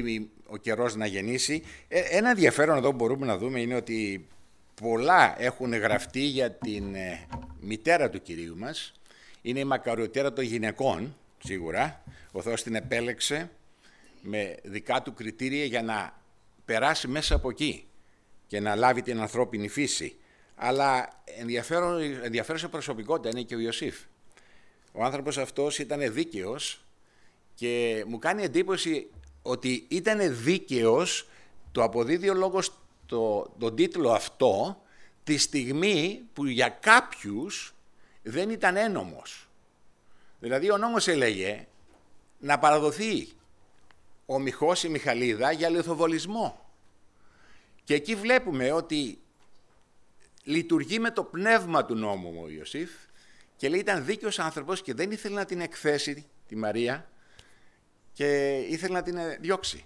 ο 0.46 0.56
καιρός 0.56 0.94
να 0.94 1.06
γεννήσει. 1.06 1.62
Ε, 1.88 2.00
ένα 2.00 2.30
ενδιαφέρον 2.30 2.76
εδώ 2.76 2.90
που 2.90 2.96
μπορούμε 2.96 3.26
να 3.26 3.38
δούμε 3.38 3.60
είναι 3.60 3.74
ότι 3.74 4.26
πολλά 4.80 5.42
έχουν 5.42 5.74
γραφτεί 5.74 6.20
για 6.20 6.50
την 6.50 6.94
ε, 6.94 7.26
μητέρα 7.60 8.10
του 8.10 8.22
Κυρίου 8.22 8.56
μας. 8.56 8.92
Είναι 9.42 9.58
η 9.58 9.64
μακαριωτέρα 9.64 10.32
των 10.32 10.44
γυναικών, 10.44 11.16
σίγουρα. 11.44 12.02
Ο 12.32 12.42
Θεός 12.42 12.62
την 12.62 12.74
επέλεξε 12.74 13.50
με 14.22 14.56
δικά 14.62 15.02
του 15.02 15.14
κριτήρια 15.14 15.64
για 15.64 15.82
να 15.82 16.20
περάσει 16.64 17.08
μέσα 17.08 17.34
από 17.34 17.50
εκεί 17.50 17.86
και 18.46 18.60
να 18.60 18.74
λάβει 18.74 19.02
την 19.02 19.20
ανθρώπινη 19.20 19.68
φύση. 19.68 20.16
Αλλά 20.54 21.22
ενδιαφέρον, 21.38 22.00
ενδιαφέρουσα 22.22 22.68
προσωπικότητα 22.68 23.28
είναι 23.28 23.42
και 23.42 23.54
ο 23.54 23.58
Ιωσήφ. 23.58 23.96
Ο 24.92 25.04
άνθρωπος 25.04 25.38
αυτός 25.38 25.78
ήταν 25.78 26.12
δίκαιος 26.12 26.84
και 27.54 28.04
μου 28.08 28.18
κάνει 28.18 28.42
εντύπωση 28.42 29.10
ότι 29.46 29.84
ήταν 29.88 30.42
δίκαιος, 30.42 31.28
το 31.72 31.82
αποδίδει 31.82 32.28
ο 32.28 32.34
λόγος 32.34 32.72
το, 33.06 33.52
τον 33.58 33.76
τίτλο 33.76 34.12
αυτό, 34.12 34.80
τη 35.24 35.38
στιγμή 35.38 36.22
που 36.32 36.46
για 36.46 36.68
κάποιους 36.68 37.74
δεν 38.22 38.50
ήταν 38.50 38.76
ένομος. 38.76 39.48
Δηλαδή 40.40 40.70
ο 40.70 40.76
νόμος 40.76 41.08
έλεγε 41.08 41.66
να 42.38 42.58
παραδοθεί 42.58 43.28
ο 44.26 44.38
Μιχός 44.38 44.82
η 44.84 44.88
Μιχαλίδα 44.88 45.52
για 45.52 45.68
λιθοβολισμό. 45.68 46.70
Και 47.84 47.94
εκεί 47.94 48.14
βλέπουμε 48.14 48.72
ότι 48.72 49.18
λειτουργεί 50.42 50.98
με 50.98 51.10
το 51.10 51.24
πνεύμα 51.24 51.84
του 51.84 51.94
νόμου 51.94 52.40
ο 52.42 52.48
Ιωσήφ 52.48 52.90
και 53.56 53.68
λέει 53.68 53.80
ήταν 53.80 54.04
δίκαιος 54.04 54.38
άνθρωπος 54.38 54.82
και 54.82 54.94
δεν 54.94 55.10
ήθελε 55.10 55.34
να 55.34 55.44
την 55.44 55.60
εκθέσει 55.60 56.26
τη 56.48 56.56
Μαρία 56.56 57.08
και 58.16 58.56
ήθελε 58.68 58.94
να 58.94 59.02
την 59.02 59.16
ε, 59.16 59.36
διώξει. 59.40 59.84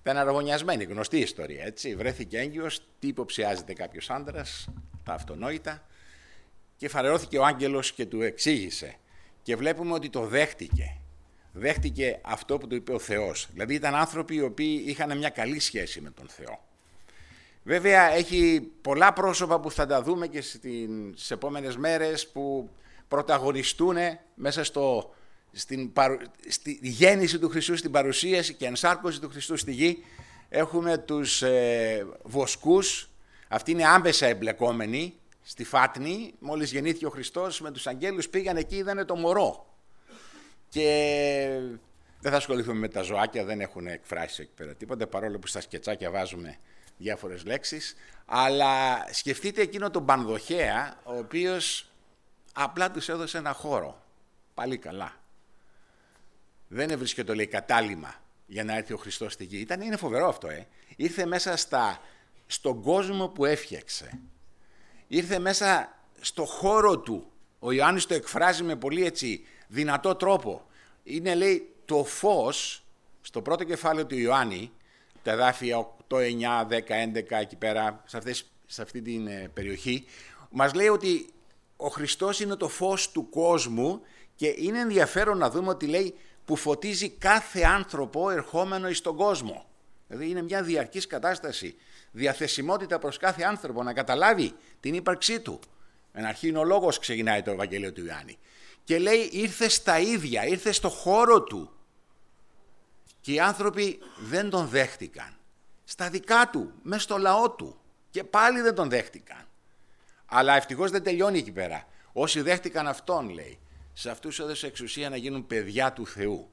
Ήταν 0.00 0.16
αραγωνιασμένη, 0.16 0.84
γνωστή 0.84 1.18
ιστορία, 1.18 1.64
έτσι. 1.64 1.94
Βρέθηκε 1.96 2.38
έγκυος, 2.38 2.80
τι 2.98 3.06
υποψιάζεται 3.06 3.72
κάποιος 3.72 4.10
άντρας, 4.10 4.68
τα 5.04 5.12
αυτονόητα 5.12 5.86
και 6.76 6.88
φαρερώθηκε 6.88 7.38
ο 7.38 7.44
άγγελος 7.44 7.92
και 7.92 8.06
του 8.06 8.22
εξήγησε. 8.22 8.94
Και 9.42 9.56
βλέπουμε 9.56 9.92
ότι 9.92 10.10
το 10.10 10.26
δέχτηκε. 10.26 10.96
Δέχτηκε 11.52 12.18
αυτό 12.22 12.58
που 12.58 12.66
του 12.66 12.74
είπε 12.74 12.92
ο 12.92 12.98
Θεός. 12.98 13.48
Δηλαδή 13.52 13.74
ήταν 13.74 13.94
άνθρωποι 13.94 14.34
οι 14.34 14.42
οποίοι 14.42 14.84
είχαν 14.86 15.18
μια 15.18 15.28
καλή 15.28 15.60
σχέση 15.60 16.00
με 16.00 16.10
τον 16.10 16.28
Θεό. 16.28 16.64
Βέβαια 17.62 18.10
έχει 18.10 18.70
πολλά 18.80 19.12
πρόσωπα 19.12 19.60
που 19.60 19.70
θα 19.70 19.86
τα 19.86 20.02
δούμε 20.02 20.26
και 20.26 20.40
στις 20.40 21.30
επόμενες 21.30 21.76
μέρες 21.76 22.28
που 22.28 22.70
πρωταγωνιστούν 23.08 23.96
μέσα 24.34 24.64
στο 24.64 25.14
στην 25.52 25.92
στη 26.48 26.78
γέννηση 26.82 27.38
του 27.38 27.48
Χριστού, 27.48 27.76
στην 27.76 27.90
παρουσίαση 27.90 28.54
και 28.54 28.66
ενσάρκωση 28.66 29.20
του 29.20 29.28
Χριστού 29.28 29.56
στη 29.56 29.72
γη, 29.72 30.04
έχουμε 30.48 30.98
τους 30.98 31.42
ε, 31.42 32.06
βοσκούς, 32.22 33.10
αυτοί 33.48 33.70
είναι 33.70 33.86
άμεσα 33.86 34.26
εμπλεκόμενοι 34.26 35.14
στη 35.42 35.64
Φάτνη, 35.64 36.34
μόλις 36.38 36.72
γεννήθηκε 36.72 37.06
ο 37.06 37.10
Χριστός, 37.10 37.60
με 37.60 37.70
τους 37.70 37.86
αγγέλους 37.86 38.28
πήγαν 38.28 38.56
εκεί, 38.56 38.76
είδανε 38.76 39.04
το 39.04 39.16
μωρό. 39.16 39.74
Και 40.68 41.58
δεν 42.20 42.30
θα 42.30 42.36
ασχοληθούμε 42.36 42.78
με 42.78 42.88
τα 42.88 43.02
ζωάκια, 43.02 43.44
δεν 43.44 43.60
έχουν 43.60 43.86
εκφράσει 43.86 44.42
εκεί 44.42 44.52
πέρα 44.56 44.74
τίποτα, 44.74 45.06
παρόλο 45.06 45.38
που 45.38 45.46
στα 45.46 45.60
σκετσάκια 45.60 46.10
βάζουμε 46.10 46.58
διάφορες 46.96 47.44
λέξεις. 47.44 47.94
Αλλά 48.26 49.04
σκεφτείτε 49.12 49.62
εκείνο 49.62 49.90
τον 49.90 50.06
Πανδοχέα, 50.06 51.00
ο 51.04 51.16
οποίος 51.16 51.90
απλά 52.52 52.90
τους 52.90 53.08
έδωσε 53.08 53.38
ένα 53.38 53.52
χώρο. 53.52 54.02
Πάλι 54.54 54.78
καλά. 54.78 55.19
Δεν 56.72 56.90
έβρισκε 56.90 57.24
το 57.24 57.34
λέει 57.34 57.46
κατάλημα 57.46 58.14
για 58.46 58.64
να 58.64 58.76
έρθει 58.76 58.92
ο 58.92 58.96
Χριστός 58.96 59.32
στη 59.32 59.44
γη. 59.44 59.58
Ήταν, 59.58 59.80
είναι 59.80 59.96
φοβερό 59.96 60.28
αυτό, 60.28 60.48
ε. 60.48 60.66
Ήρθε 60.96 61.26
μέσα 61.26 61.56
στα, 61.56 62.00
στον 62.46 62.82
κόσμο 62.82 63.28
που 63.28 63.44
έφτιαξε. 63.44 64.20
Ήρθε 65.06 65.38
μέσα 65.38 65.98
στο 66.20 66.44
χώρο 66.44 66.98
του. 66.98 67.32
Ο 67.58 67.72
Ιωάννης 67.72 68.06
το 68.06 68.14
εκφράζει 68.14 68.62
με 68.62 68.76
πολύ 68.76 69.04
έτσι 69.04 69.46
δυνατό 69.68 70.14
τρόπο. 70.14 70.66
Είναι 71.02 71.34
λέει 71.34 71.74
το 71.84 72.04
φως 72.04 72.84
στο 73.20 73.42
πρώτο 73.42 73.64
κεφάλαιο 73.64 74.06
του 74.06 74.18
Ιωάννη, 74.18 74.72
τα 75.22 75.30
εδάφια 75.30 75.88
8, 76.08 76.16
9, 76.16 76.66
10, 76.68 76.78
11 77.14 77.30
εκεί 77.30 77.56
πέρα, 77.56 78.02
σε, 78.06 78.16
αυτές, 78.16 78.50
σε 78.66 78.82
αυτή 78.82 79.02
την 79.02 79.26
ε, 79.26 79.50
περιοχή, 79.54 80.04
μας 80.50 80.74
λέει 80.74 80.88
ότι 80.88 81.28
ο 81.76 81.88
Χριστός 81.88 82.40
είναι 82.40 82.56
το 82.56 82.68
φως 82.68 83.10
του 83.10 83.28
κόσμου 83.28 84.00
και 84.34 84.54
είναι 84.56 84.78
ενδιαφέρον 84.78 85.38
να 85.38 85.50
δούμε 85.50 85.68
ότι 85.68 85.86
λέει 85.86 86.14
που 86.50 86.56
φωτίζει 86.56 87.08
κάθε 87.08 87.62
άνθρωπο 87.62 88.30
ερχόμενο 88.30 88.88
εις 88.88 89.00
τον 89.00 89.16
κόσμο. 89.16 89.66
Δηλαδή 90.06 90.30
είναι 90.30 90.42
μια 90.42 90.62
διαρκής 90.62 91.06
κατάσταση, 91.06 91.76
διαθεσιμότητα 92.10 92.98
προς 92.98 93.16
κάθε 93.16 93.42
άνθρωπο 93.42 93.82
να 93.82 93.92
καταλάβει 93.92 94.54
την 94.80 94.94
ύπαρξή 94.94 95.40
του. 95.40 95.60
Εν 96.12 96.24
αρχή 96.24 96.48
είναι 96.48 96.58
ο 96.58 96.64
λόγος 96.64 96.98
ξεκινάει 96.98 97.42
το 97.42 97.50
Ευαγγέλιο 97.50 97.92
του 97.92 98.04
Ιωάννη. 98.04 98.38
Και 98.84 98.98
λέει 98.98 99.28
ήρθε 99.32 99.68
στα 99.68 99.98
ίδια, 99.98 100.46
ήρθε 100.46 100.72
στο 100.72 100.88
χώρο 100.88 101.42
του. 101.42 101.70
Και 103.20 103.32
οι 103.32 103.40
άνθρωποι 103.40 103.98
δεν 104.18 104.50
τον 104.50 104.68
δέχτηκαν. 104.68 105.36
Στα 105.84 106.10
δικά 106.10 106.48
του, 106.52 106.72
μέσα 106.82 107.02
στο 107.02 107.18
λαό 107.18 107.50
του. 107.50 107.80
Και 108.10 108.24
πάλι 108.24 108.60
δεν 108.60 108.74
τον 108.74 108.88
δέχτηκαν. 108.88 109.48
Αλλά 110.26 110.56
ευτυχώς 110.56 110.90
δεν 110.90 111.02
τελειώνει 111.02 111.38
εκεί 111.38 111.52
πέρα. 111.52 111.86
Όσοι 112.12 112.40
δέχτηκαν 112.40 112.88
αυτόν 112.88 113.28
λέει, 113.28 113.58
σε 114.00 114.10
αυτούς 114.10 114.40
έδωσε 114.40 114.66
εξουσία 114.66 115.10
να 115.10 115.16
γίνουν 115.16 115.46
παιδιά 115.46 115.92
του 115.92 116.06
Θεού, 116.06 116.50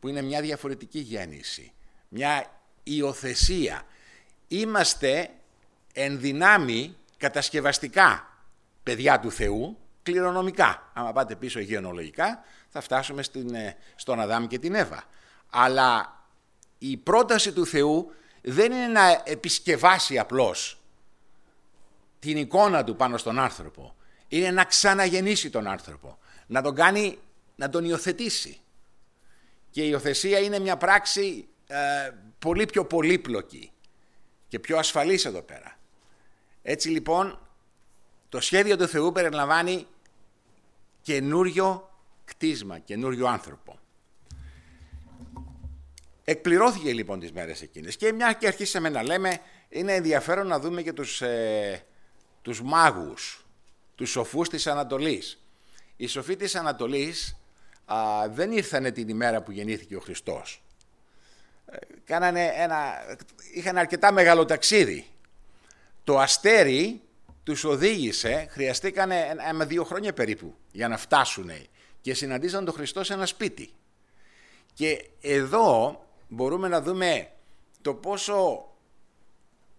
που 0.00 0.08
είναι 0.08 0.22
μια 0.22 0.40
διαφορετική 0.40 0.98
γέννηση, 0.98 1.72
μια 2.08 2.60
υιοθεσία. 2.82 3.82
Είμαστε 4.48 5.30
εν 5.92 6.20
δυνάμει 6.20 6.96
κατασκευαστικά 7.16 8.38
παιδιά 8.82 9.20
του 9.20 9.30
Θεού, 9.30 9.78
κληρονομικά. 10.02 10.90
Άμα 10.94 11.12
πάτε 11.12 11.36
πίσω 11.36 11.60
γεωνολογικά, 11.60 12.44
θα 12.68 12.80
φτάσουμε 12.80 13.22
στην, 13.22 13.54
ε, 13.54 13.76
στον 13.96 14.20
Αδάμ 14.20 14.46
και 14.46 14.58
την 14.58 14.74
Εύα. 14.74 15.04
Αλλά 15.50 16.22
η 16.78 16.96
πρόταση 16.96 17.52
του 17.52 17.66
Θεού 17.66 18.12
δεν 18.42 18.72
είναι 18.72 18.86
να 18.86 19.22
επισκευάσει 19.24 20.18
απλώς 20.18 20.80
την 22.18 22.36
εικόνα 22.36 22.84
του 22.84 22.96
πάνω 22.96 23.16
στον 23.16 23.38
άνθρωπο. 23.38 23.94
Είναι 24.28 24.50
να 24.50 24.64
ξαναγεννήσει 24.64 25.50
τον 25.50 25.66
άνθρωπο 25.66 26.18
να 26.48 26.62
τον 26.62 26.74
κάνει, 26.74 27.18
να 27.56 27.68
τον 27.68 27.84
υιοθετήσει. 27.84 28.60
Και 29.70 29.82
η 29.82 29.88
υιοθεσία 29.90 30.38
είναι 30.38 30.58
μια 30.58 30.76
πράξη 30.76 31.48
ε, 31.66 32.10
πολύ 32.38 32.64
πιο 32.64 32.84
πολύπλοκη 32.84 33.70
και 34.48 34.58
πιο 34.58 34.78
ασφαλής 34.78 35.24
εδώ 35.24 35.42
πέρα. 35.42 35.78
Έτσι 36.62 36.88
λοιπόν 36.88 37.38
το 38.28 38.40
σχέδιο 38.40 38.76
του 38.76 38.88
Θεού 38.88 39.12
περιλαμβάνει 39.12 39.86
καινούριο 41.02 41.90
κτίσμα, 42.24 42.78
καινούριο 42.78 43.26
άνθρωπο. 43.26 43.78
Εκπληρώθηκε 46.24 46.92
λοιπόν 46.92 47.20
τις 47.20 47.32
μέρες 47.32 47.62
εκείνες 47.62 47.96
και 47.96 48.12
μια 48.12 48.32
και 48.32 48.46
αρχίσαμε 48.46 48.88
να 48.88 49.02
λέμε 49.02 49.40
είναι 49.68 49.94
ενδιαφέρον 49.94 50.46
να 50.46 50.58
δούμε 50.58 50.82
και 50.82 50.92
τους, 50.92 51.22
ε, 51.22 51.86
τους 52.42 52.62
μάγους, 52.62 53.46
τους 53.94 54.10
σοφούς 54.10 54.48
της 54.48 54.66
Ανατολής. 54.66 55.42
Οι 56.00 56.06
σοφοί 56.06 56.36
της 56.36 56.54
Ανατολής 56.54 57.36
α, 57.84 58.28
δεν 58.28 58.52
ήρθανε 58.52 58.90
την 58.90 59.08
ημέρα 59.08 59.42
που 59.42 59.50
γεννήθηκε 59.50 59.96
ο 59.96 60.00
Χριστός. 60.00 60.62
Ε, 61.66 61.76
κάνανε 62.04 62.52
ένα, 62.54 62.94
είχαν 63.54 63.76
αρκετά 63.78 64.12
μεγάλο 64.12 64.44
ταξίδι. 64.44 65.06
Το 66.04 66.18
αστέρι 66.18 67.02
τους 67.42 67.64
οδήγησε, 67.64 68.46
χρειαστήκανε 68.50 69.36
ένα, 69.48 69.64
δύο 69.64 69.84
χρόνια 69.84 70.12
περίπου 70.12 70.54
για 70.72 70.88
να 70.88 70.96
φτάσουν 70.96 71.50
και 72.00 72.14
συναντήσαν 72.14 72.64
τον 72.64 72.74
Χριστό 72.74 73.04
σε 73.04 73.12
ένα 73.12 73.26
σπίτι. 73.26 73.70
Και 74.74 75.10
εδώ 75.20 76.04
μπορούμε 76.28 76.68
να 76.68 76.80
δούμε 76.80 77.30
το 77.82 77.94
πόσο 77.94 78.68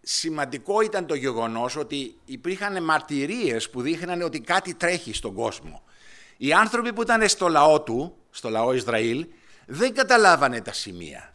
σημαντικό 0.01 0.81
ήταν 0.81 1.05
το 1.05 1.15
γεγονός 1.15 1.75
ότι 1.75 2.15
υπήρχαν 2.25 2.83
μαρτυρίες 2.83 3.69
που 3.69 3.81
δείχνανε 3.81 4.23
ότι 4.23 4.39
κάτι 4.39 4.73
τρέχει 4.73 5.13
στον 5.13 5.33
κόσμο. 5.33 5.83
Οι 6.41 6.53
άνθρωποι 6.53 6.93
που 6.93 7.01
ήταν 7.01 7.27
στο 7.27 7.47
λαό 7.47 7.81
του, 7.81 8.15
στο 8.29 8.49
λαό 8.49 8.73
Ισραήλ, 8.73 9.27
δεν 9.65 9.93
καταλάβανε 9.93 10.61
τα 10.61 10.73
σημεία. 10.73 11.33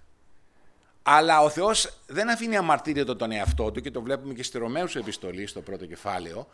Αλλά 1.02 1.40
ο 1.40 1.48
Θεός 1.48 2.00
δεν 2.06 2.30
αφήνει 2.30 2.56
αμαρτύρητο 2.56 3.16
τον 3.16 3.32
εαυτό 3.32 3.70
του 3.70 3.80
και 3.80 3.90
το 3.90 4.02
βλέπουμε 4.02 4.34
και 4.34 4.42
στη 4.42 4.58
Ρωμαίους 4.58 4.96
επιστολή 4.96 5.46
στο 5.46 5.60
πρώτο 5.60 5.86
κεφάλαιο. 5.86 6.46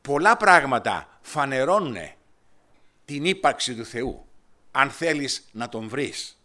Πολλά 0.00 0.36
πράγματα 0.36 1.18
φανερώνουν 1.20 1.96
την 3.04 3.24
ύπαρξη 3.24 3.74
του 3.74 3.84
Θεού, 3.84 4.26
αν 4.70 4.90
θέλεις 4.90 5.48
να 5.52 5.68
τον 5.68 5.88
βρεις. 5.88 6.42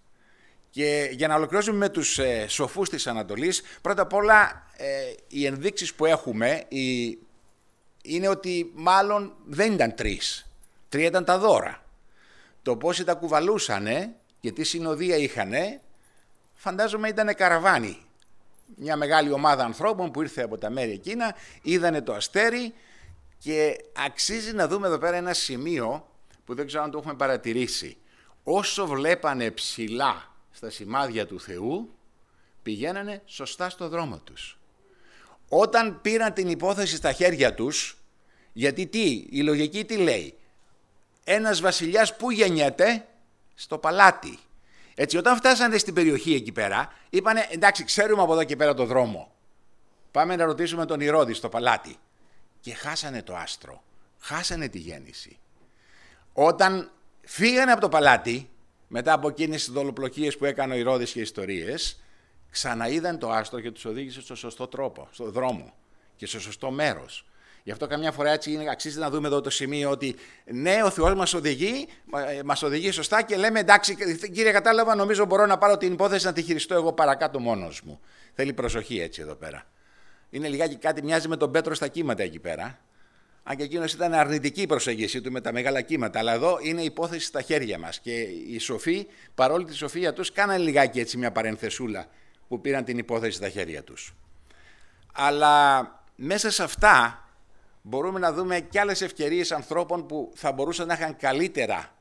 Και 0.70 1.10
για 1.12 1.28
να 1.28 1.36
ολοκληρώσουμε 1.36 1.78
με 1.78 1.90
τους 1.90 2.20
ε, 2.20 2.46
σοφούς 2.48 2.90
της 2.90 3.08
Ανατολής, 3.08 3.62
πρώτα 3.82 4.02
απ' 4.02 4.14
όλα 4.14 4.68
ε, 4.78 5.14
οι 5.28 5.46
ενδείξεις 5.46 5.94
που 5.94 6.06
έχουμε 6.06 6.64
είναι 8.02 8.28
ότι 8.28 8.72
μάλλον 8.76 9.34
δεν 9.46 9.74
ήταν 9.74 9.96
τρεις. 9.96 10.48
Τρία 10.94 11.08
ήταν 11.08 11.26
τα 11.26 11.38
δώρα. 11.38 11.84
Το 12.62 12.78
πόσοι 12.78 13.04
τα 13.04 13.14
κουβαλούσανε 13.14 14.16
και 14.40 14.52
τι 14.52 14.64
συνοδεία 14.64 15.18
είχανε, 15.18 15.82
φαντάζομαι 16.54 17.08
ήταν 17.08 17.36
καραβάνι. 17.36 18.06
Μια 18.76 18.96
μεγάλη 18.96 19.32
ομάδα 19.32 19.64
ανθρώπων 19.64 20.12
που 20.12 20.22
ήρθε 20.22 20.42
από 20.42 20.58
τα 20.58 20.70
μέρη 20.70 20.92
εκείνα, 20.92 21.36
είδανε 21.62 22.02
το 22.02 22.14
αστέρι 22.14 22.74
και 23.38 23.78
αξίζει 24.06 24.54
να 24.54 24.68
δούμε 24.68 24.88
εδώ 24.88 24.98
πέρα 24.98 25.18
ένα 25.18 25.34
σημείο 25.34 26.08
που 26.46 26.56
δεν 26.56 26.68
ξέρω 26.68 26.84
αν 26.84 26.92
το 26.92 26.98
έχουμε 26.98 27.14
παρατηρήσει. 27.14 27.98
Όσο 28.44 28.88
βλέπανε 28.88 29.52
ψηλά 29.52 30.34
στα 30.52 30.70
σημάδια 30.70 31.26
του 31.28 31.40
Θεού, 31.40 31.90
πηγαίνανε 32.64 33.22
σωστά 33.26 33.70
στο 33.70 33.88
δρόμο 33.88 34.20
τους. 34.20 34.60
Όταν 35.50 36.02
πήραν 36.02 36.34
την 36.34 36.50
υπόθεση 36.50 36.96
στα 36.96 37.12
χέρια 37.12 37.54
τους, 37.54 37.98
γιατί 38.54 38.88
τι, 38.88 39.28
η 39.30 39.42
λογική 39.42 39.86
τι 39.86 39.98
λέει, 39.98 40.38
ένας 41.24 41.62
βασιλιάς 41.62 42.16
που 42.16 42.32
γεννιέται 42.32 43.08
στο 43.56 43.78
παλάτι. 43.78 44.40
Έτσι 44.96 45.18
όταν 45.18 45.36
φτάσανε 45.36 45.78
στην 45.78 45.94
περιοχή 45.94 46.34
εκεί 46.34 46.52
πέρα 46.52 46.94
είπανε 47.10 47.48
εντάξει 47.50 47.84
ξέρουμε 47.84 48.22
από 48.22 48.34
εδώ 48.34 48.44
και 48.44 48.56
πέρα 48.56 48.74
το 48.74 48.86
δρόμο. 48.86 49.32
Πάμε 50.12 50.36
να 50.36 50.46
ρωτήσουμε 50.46 50.86
τον 50.86 51.00
Ηρώδη 51.00 51.34
στο 51.34 51.50
παλάτι. 51.50 51.96
Και 52.60 52.74
χάσανε 52.74 53.22
το 53.22 53.36
άστρο. 53.36 53.84
Χάσανε 54.20 54.68
τη 54.68 54.80
γέννηση. 54.80 55.40
Όταν 56.34 56.92
φύγανε 57.22 57.72
από 57.72 57.82
το 57.82 57.90
παλάτι 57.90 58.50
μετά 58.88 59.14
από 59.14 59.28
εκείνες 59.28 59.64
τις 59.64 59.74
δολοπλοκίες 59.74 60.38
που 60.38 60.46
έκανε 60.46 60.74
ο 60.74 60.78
Ηρώδης 60.78 61.12
και 61.12 61.20
ιστορίες 61.20 62.04
ξαναείδαν 62.50 63.20
το 63.20 63.32
άστρο 63.32 63.60
και 63.60 63.72
τους 63.72 63.86
οδήγησε 63.86 64.22
στο 64.22 64.36
σωστό 64.36 64.68
τρόπο, 64.68 65.08
στο 65.12 65.32
δρόμο 65.32 65.74
και 66.16 66.26
στο 66.26 66.40
σωστό 66.40 66.72
μέρος. 66.72 67.26
Γι' 67.64 67.72
αυτό 67.72 67.88
καμιά 67.88 68.12
φορά 68.12 68.32
έτσι 68.32 68.52
είναι, 68.52 68.70
αξίζει 68.70 69.00
να 69.00 69.10
δούμε 69.10 69.28
εδώ 69.28 69.42
το 69.42 69.50
σημείο 69.50 69.90
ότι 69.90 70.16
ναι, 70.46 70.84
ο 70.84 70.90
Θεός 70.90 71.14
μας 71.14 71.34
οδηγεί, 71.34 71.88
μας 72.46 72.64
οδηγεί 72.64 72.92
σωστά 72.92 73.22
και 73.22 73.36
λέμε 73.36 73.60
εντάξει, 73.60 73.96
κύριε, 74.34 74.52
κατάλαβα, 74.52 74.96
νομίζω 74.96 75.26
μπορώ 75.26 75.46
να 75.46 75.58
πάρω 75.58 75.78
την 75.78 75.94
υπόθεση 75.94 76.26
να 76.26 76.34
τη 76.34 76.42
χειριστώ 76.42 76.74
εγώ 76.74 76.94
παρακάτω 76.94 77.40
μόνος 77.40 77.82
μου. 77.82 78.00
Θέλει 78.34 78.54
προσοχή 78.54 79.00
έτσι 79.00 79.22
εδώ 79.22 79.36
πέρα. 79.36 79.64
Είναι 80.30 80.48
λιγάκι 80.48 80.76
κάτι, 80.76 81.04
μοιάζει 81.04 81.28
με 81.28 81.38
τον 81.38 81.52
Πέτρο 81.52 81.74
στα 81.74 81.88
κύματα 81.88 82.24
εκεί 82.24 82.40
πέρα. 82.40 82.80
Αν 83.44 83.56
και 83.56 83.64
εκείνος 83.64 83.94
ήταν 83.94 84.14
αρνητική 84.14 84.62
η 84.62 84.68
προσέγγιση 84.68 85.22
του 85.22 85.32
με 85.32 85.42
τα 85.42 85.52
μεγάλα 85.52 85.82
κύματα. 85.82 86.20
Αλλά 86.20 86.34
εδώ 86.34 86.58
είναι 86.62 86.82
υπόθεση 86.82 87.26
στα 87.26 87.42
χέρια 87.42 87.80
μας. 87.80 88.00
Και 88.00 88.20
οι 88.22 88.60
σοφοί, 88.60 89.08
παρόλη 89.36 89.66
τη 89.66 89.74
σοφία 89.74 90.14
τους, 90.14 90.32
κάνανε 90.32 90.64
λιγάκι 90.64 91.00
έτσι 91.00 91.18
μια 91.18 91.32
παρενθεσούλα 91.32 92.08
που 92.48 92.62
πήραν 92.62 92.84
την 92.84 92.98
υπόθεση 92.98 93.38
στα 93.38 93.50
χέρια 93.50 93.84
τους. 93.84 94.14
Αλλά 95.14 95.88
μέσα 96.16 96.52
σε 96.52 96.64
αυτά 96.64 97.23
μπορούμε 97.84 98.20
να 98.20 98.34
δούμε 98.34 98.60
και 98.60 98.80
άλλες 98.80 99.02
ευκαιρίες 99.02 99.52
ανθρώπων 99.52 100.06
που 100.06 100.32
θα 100.36 100.52
μπορούσαν 100.52 100.88
να 100.88 100.94
είχαν 100.94 101.16
καλύτερα 101.16 101.96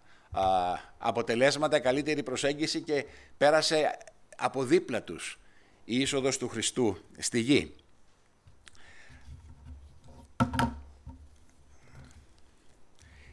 αποτελέσματα, 0.99 1.81
καλύτερη 1.81 2.23
προσέγγιση 2.23 2.81
και 2.81 3.05
πέρασε 3.37 3.99
από 4.37 4.65
δίπλα 4.65 5.03
τους 5.03 5.39
η 5.85 6.01
είσοδος 6.01 6.39
του 6.39 6.49
Χριστού 6.49 6.97
στη 7.19 7.41
γη. 7.41 7.75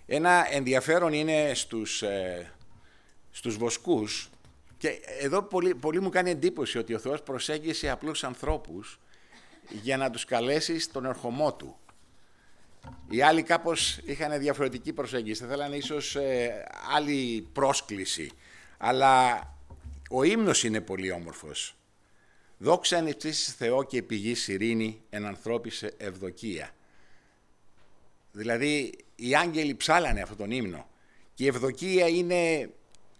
Ένα 0.06 0.48
ενδιαφέρον 0.50 1.14
είναι 1.14 1.52
στους, 1.54 2.02
ε, 2.02 2.52
στους 3.32 3.58
βοσκούς 3.58 4.30
και 4.78 5.00
εδώ 5.20 5.42
πολύ, 5.42 5.76
πολύ 5.76 6.02
μου 6.02 6.10
κάνει 6.10 6.30
εντύπωση 6.30 6.78
ότι 6.78 6.94
ο 6.94 7.00
Θεός 7.00 7.22
προσέγγισε 7.22 7.90
απλούς 7.90 8.24
ανθρώπους 8.24 9.00
για 9.82 9.98
να 9.98 10.10
τους 10.10 10.26
καλέσει 10.26 10.80
στον 10.80 11.06
ερχομό 11.06 11.54
Του. 11.54 11.80
Οι 13.10 13.22
άλλοι 13.22 13.44
κάπως 13.44 14.00
είχαν 14.06 14.40
διαφορετική 14.40 14.94
προσέγγιση, 14.94 15.42
θα 15.42 15.48
θέλανε 15.48 15.76
ίσως 15.76 16.16
ε, 16.16 16.66
άλλη 16.96 17.48
πρόσκληση. 17.54 18.32
Αλλά 18.78 19.44
ο 20.10 20.24
ύμνος 20.24 20.64
είναι 20.64 20.82
πολύ 20.82 21.12
όμορφος. 21.12 21.76
Δόξα 22.58 22.98
εν 22.98 23.16
Θεό 23.58 23.84
και 23.84 24.04
πηγή 24.04 24.36
ειρήνη 24.48 25.02
εν 25.10 25.26
ανθρώπισε 25.26 25.94
ευδοκία. 25.98 26.70
Δηλαδή 28.32 28.94
οι 29.16 29.36
άγγελοι 29.36 29.76
ψάλανε 29.76 30.22
αυτόν 30.22 30.38
τον 30.38 30.52
ύμνο 30.52 30.88
και 31.34 31.44
η 31.44 31.48
ευδοκία 31.48 32.08
είναι 32.08 32.70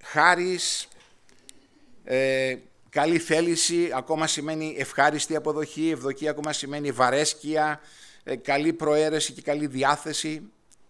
χάρις, 0.04 0.88
ε, 2.04 2.56
καλή 2.90 3.20
θέληση, 3.20 3.92
ακόμα 3.94 4.28
σημαίνει 4.28 4.76
ευχάριστη 4.78 5.36
αποδοχή, 5.36 5.90
ευδοκία 5.90 6.30
ακόμα 6.30 6.54
σημαίνει 6.54 6.92
βαρέσκεια, 6.92 7.72
ε, 7.72 7.88
καλή 8.36 8.74
προαίρεση 8.74 9.34
και 9.34 9.42
καλή 9.42 9.68
διάθεση, 9.68 10.42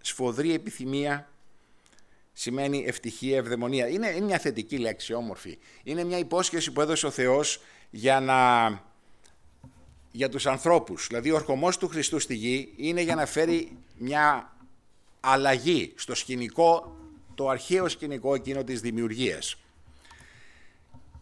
σφοδρή 0.01 0.53
επιθυμία, 0.53 1.29
σημαίνει 2.34 2.84
ευτυχία, 2.88 3.38
ευδαιμονία. 3.38 3.88
Είναι, 3.88 4.10
είναι 4.10 4.25
μια 4.25 4.39
θετική 4.39 4.77
λέξη, 4.77 5.13
όμορφη. 5.13 5.58
Είναι 5.84 6.03
μια 6.03 6.17
υπόσχεση 6.17 6.72
που 6.72 6.81
έδωσε 6.81 7.05
ο 7.05 7.12
Θεός 7.12 7.62
για, 7.89 8.19
να, 8.19 8.69
για 10.12 10.29
τους 10.29 10.48
ανθρώπους. 10.48 11.08
Δηλαδή 11.08 11.31
ο 11.31 11.36
ορκωμός 11.36 11.77
του 11.77 11.88
Χριστού 11.88 12.19
στη 12.19 12.36
γη 12.36 12.74
είναι 12.75 13.01
για 13.01 13.15
να 13.15 13.25
φέρει 13.25 13.77
μια 13.98 14.53
αλλαγή 15.19 15.93
στο 15.96 16.15
σκηνικό, 16.15 16.98
το 17.36 17.50
αρχαίο 17.50 17.89
σκηνικό 17.89 18.36
εκείνο 18.36 18.63
της 18.63 18.81
δημιουργίας. 18.81 19.55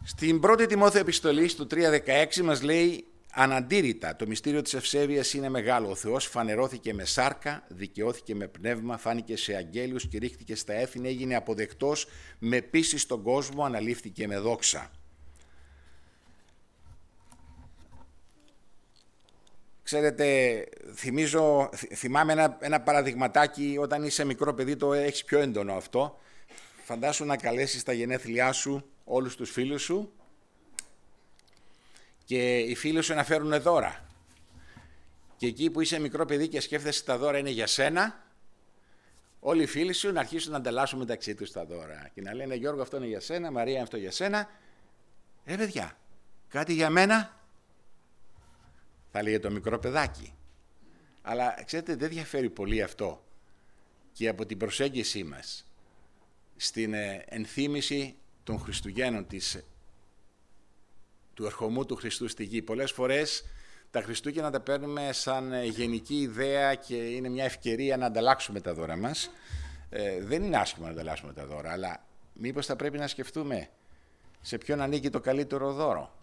Στην 0.04 0.40
πρώτη 0.40 0.66
Τιμόθεο 0.66 1.00
επιστολή 1.00 1.54
του 1.54 1.66
3.16 1.70 2.42
μας 2.42 2.62
λέει 2.62 3.04
Αναντήρητα, 3.40 4.16
το 4.16 4.26
μυστήριο 4.26 4.62
της 4.62 4.74
ευσέβειας 4.74 5.34
είναι 5.34 5.48
μεγάλο. 5.48 5.90
Ο 5.90 5.94
Θεός 5.94 6.26
φανερώθηκε 6.26 6.94
με 6.94 7.04
σάρκα, 7.04 7.64
δικαιώθηκε 7.68 8.34
με 8.34 8.46
πνεύμα, 8.46 8.96
φάνηκε 8.96 9.36
σε 9.36 9.54
αγγέλους, 9.54 10.08
κηρύχθηκε 10.08 10.54
στα 10.54 10.72
έθνη, 10.72 11.08
έγινε 11.08 11.34
αποδεκτός 11.36 12.06
με 12.38 12.60
πίστη 12.60 12.98
στον 12.98 13.22
κόσμο, 13.22 13.64
αναλήφθηκε 13.64 14.26
με 14.26 14.38
δόξα. 14.38 14.90
Ξέρετε, 19.82 20.64
θυμίζω, 20.94 21.70
θυμάμαι 21.94 22.32
ένα, 22.32 22.58
ένα 22.60 22.80
παραδειγματάκι 22.80 23.76
όταν 23.80 24.04
είσαι 24.04 24.24
μικρό 24.24 24.54
παιδί, 24.54 24.76
το 24.76 24.92
έχεις 24.92 25.24
πιο 25.24 25.38
έντονο 25.38 25.72
αυτό. 25.72 26.18
Φαντάσου 26.84 27.24
να 27.24 27.36
καλέσεις 27.36 27.82
τα 27.82 27.92
γενέθλιά 27.92 28.52
σου 28.52 28.90
όλους 29.04 29.36
τους 29.36 29.50
φίλους 29.50 29.82
σου 29.82 30.12
και 32.28 32.58
οι 32.58 32.74
φίλοι 32.74 33.02
σου 33.02 33.14
να 33.14 33.24
φέρουν 33.24 33.60
δώρα. 33.60 34.06
Και 35.36 35.46
εκεί 35.46 35.70
που 35.70 35.80
είσαι 35.80 35.98
μικρό 35.98 36.24
παιδί 36.24 36.48
και 36.48 36.60
σκέφτεσαι 36.60 37.04
τα 37.04 37.18
δώρα 37.18 37.38
είναι 37.38 37.50
για 37.50 37.66
σένα, 37.66 38.24
όλοι 39.40 39.62
οι 39.62 39.66
φίλοι 39.66 39.92
σου 39.92 40.12
να 40.12 40.20
αρχίσουν 40.20 40.50
να 40.50 40.56
ανταλλάσσουν 40.56 40.98
μεταξύ 40.98 41.34
τους 41.34 41.52
τα 41.52 41.64
δώρα. 41.64 42.10
Και 42.14 42.20
να 42.20 42.34
λένε 42.34 42.54
Γιώργο 42.54 42.82
αυτό 42.82 42.96
είναι 42.96 43.06
για 43.06 43.20
σένα, 43.20 43.50
Μαρία 43.50 43.82
αυτό 43.82 43.96
για 43.96 44.10
σένα. 44.10 44.48
Ε 45.44 45.56
παιδιά, 45.56 45.98
κάτι 46.48 46.72
για 46.72 46.90
μένα, 46.90 47.40
θα 49.10 49.22
λέγε 49.22 49.38
το 49.38 49.50
μικρό 49.50 49.78
παιδάκι. 49.78 50.34
Αλλά 51.22 51.62
ξέρετε 51.64 51.96
δεν 51.96 52.08
διαφέρει 52.08 52.50
πολύ 52.50 52.82
αυτό 52.82 53.24
και 54.12 54.28
από 54.28 54.46
την 54.46 54.58
προσέγγιση 54.58 55.24
μας 55.24 55.66
στην 56.56 56.94
ε, 56.94 57.24
ενθύμηση 57.28 58.16
των 58.44 58.58
Χριστουγέννων 58.58 59.26
της 59.26 59.62
του 61.38 61.44
ερχομού 61.44 61.86
του 61.86 61.96
Χριστού 61.96 62.28
στη 62.28 62.44
γη. 62.44 62.62
Πολλές 62.62 62.92
φορές 62.92 63.44
τα 63.90 64.02
Χριστούγεννα 64.02 64.50
τα 64.50 64.60
παίρνουμε 64.60 65.12
σαν 65.12 65.52
ε, 65.52 65.64
γενική 65.64 66.14
ιδέα 66.14 66.74
και 66.74 66.94
είναι 66.94 67.28
μια 67.28 67.44
ευκαιρία 67.44 67.96
να 67.96 68.06
ανταλλάξουμε 68.06 68.60
τα 68.60 68.74
δώρα 68.74 68.96
μας. 68.96 69.30
Ε, 69.90 70.22
δεν 70.24 70.42
είναι 70.42 70.56
άσχημα 70.56 70.86
να 70.86 70.92
ανταλλάσσουμε 70.92 71.32
τα 71.32 71.46
δώρα, 71.46 71.72
αλλά 71.72 72.04
μήπως 72.32 72.66
θα 72.66 72.76
πρέπει 72.76 72.98
να 72.98 73.06
σκεφτούμε 73.06 73.68
σε 74.40 74.58
ποιον 74.58 74.80
ανήκει 74.80 75.10
το 75.10 75.20
καλύτερο 75.20 75.72
δώρο. 75.72 76.18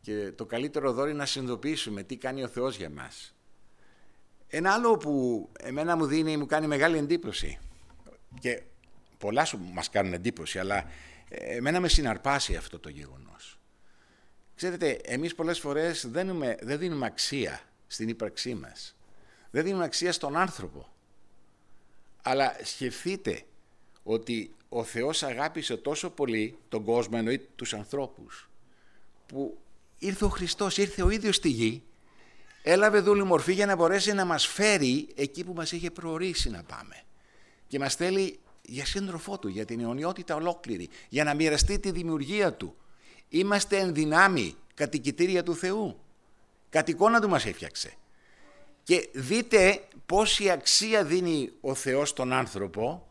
Και 0.00 0.32
το 0.36 0.46
καλύτερο 0.46 0.92
δώρο 0.92 1.08
είναι 1.08 1.18
να 1.18 1.26
συνειδητοποιήσουμε 1.26 2.02
τι 2.02 2.16
κάνει 2.16 2.42
ο 2.42 2.48
Θεός 2.48 2.76
για 2.76 2.90
μας. 2.90 3.34
Ένα 4.48 4.72
άλλο 4.72 4.96
που 4.96 5.48
εμένα 5.60 5.96
μου 5.96 6.06
δίνει, 6.06 6.36
μου 6.36 6.46
κάνει 6.46 6.66
μεγάλη 6.66 6.98
εντύπωση 6.98 7.58
και 8.40 8.62
πολλά 9.18 9.44
σου 9.44 9.58
μας 9.72 9.90
κάνουν 9.90 10.12
εντύπωση, 10.12 10.58
αλλά 10.58 10.84
ε, 11.28 11.56
εμένα 11.56 11.80
με 11.80 11.88
συναρπάσει 11.88 12.56
αυτό 12.56 12.78
το 12.78 12.88
γεγονός. 12.88 13.55
Ξέρετε, 14.56 14.90
εμείς 14.90 15.34
πολλές 15.34 15.58
φορές 15.58 16.06
δεν, 16.10 16.38
δεν 16.60 16.78
δίνουμε 16.78 17.06
αξία 17.06 17.60
στην 17.86 18.08
ύπαρξή 18.08 18.54
μας. 18.54 18.96
Δεν 19.50 19.64
δίνουμε 19.64 19.84
αξία 19.84 20.12
στον 20.12 20.36
άνθρωπο. 20.36 20.88
Αλλά 22.22 22.56
σκεφτείτε 22.62 23.42
ότι 24.02 24.54
ο 24.68 24.84
Θεός 24.84 25.22
αγάπησε 25.22 25.76
τόσο 25.76 26.10
πολύ 26.10 26.58
τον 26.68 26.84
κόσμο, 26.84 27.16
εννοεί 27.18 27.38
τους 27.38 27.74
ανθρώπους, 27.74 28.50
που 29.26 29.58
ήρθε 29.98 30.24
ο 30.24 30.28
Χριστός, 30.28 30.78
ήρθε 30.78 31.02
ο 31.02 31.10
ίδιος 31.10 31.36
στη 31.36 31.48
γη, 31.48 31.82
έλαβε 32.62 33.00
δούλη 33.00 33.24
μορφή 33.24 33.52
για 33.52 33.66
να 33.66 33.76
μπορέσει 33.76 34.12
να 34.12 34.24
μας 34.24 34.46
φέρει 34.46 35.08
εκεί 35.14 35.44
που 35.44 35.52
μας 35.52 35.72
είχε 35.72 35.90
προορίσει 35.90 36.50
να 36.50 36.62
πάμε. 36.62 37.02
Και 37.66 37.78
μας 37.78 37.94
θέλει 37.94 38.38
για 38.62 38.86
σύντροφό 38.86 39.38
του, 39.38 39.48
για 39.48 39.64
την 39.64 39.80
αιωνιότητα 39.80 40.34
ολόκληρη, 40.34 40.88
για 41.08 41.24
να 41.24 41.34
μοιραστεί 41.34 41.78
τη 41.78 41.90
δημιουργία 41.90 42.54
του, 42.54 42.76
Είμαστε 43.28 43.78
εν 43.78 43.94
δυνάμει 43.94 44.56
κατοικητήρια 44.74 45.42
του 45.42 45.56
Θεού. 45.56 46.00
Κατ' 46.70 46.88
εικόνα 46.88 47.20
του 47.20 47.28
μας 47.28 47.46
έφτιαξε. 47.46 47.96
Και 48.82 49.08
δείτε 49.12 49.88
πόση 50.06 50.50
αξία 50.50 51.04
δίνει 51.04 51.52
ο 51.60 51.74
Θεός 51.74 52.08
στον 52.08 52.32
άνθρωπο 52.32 53.06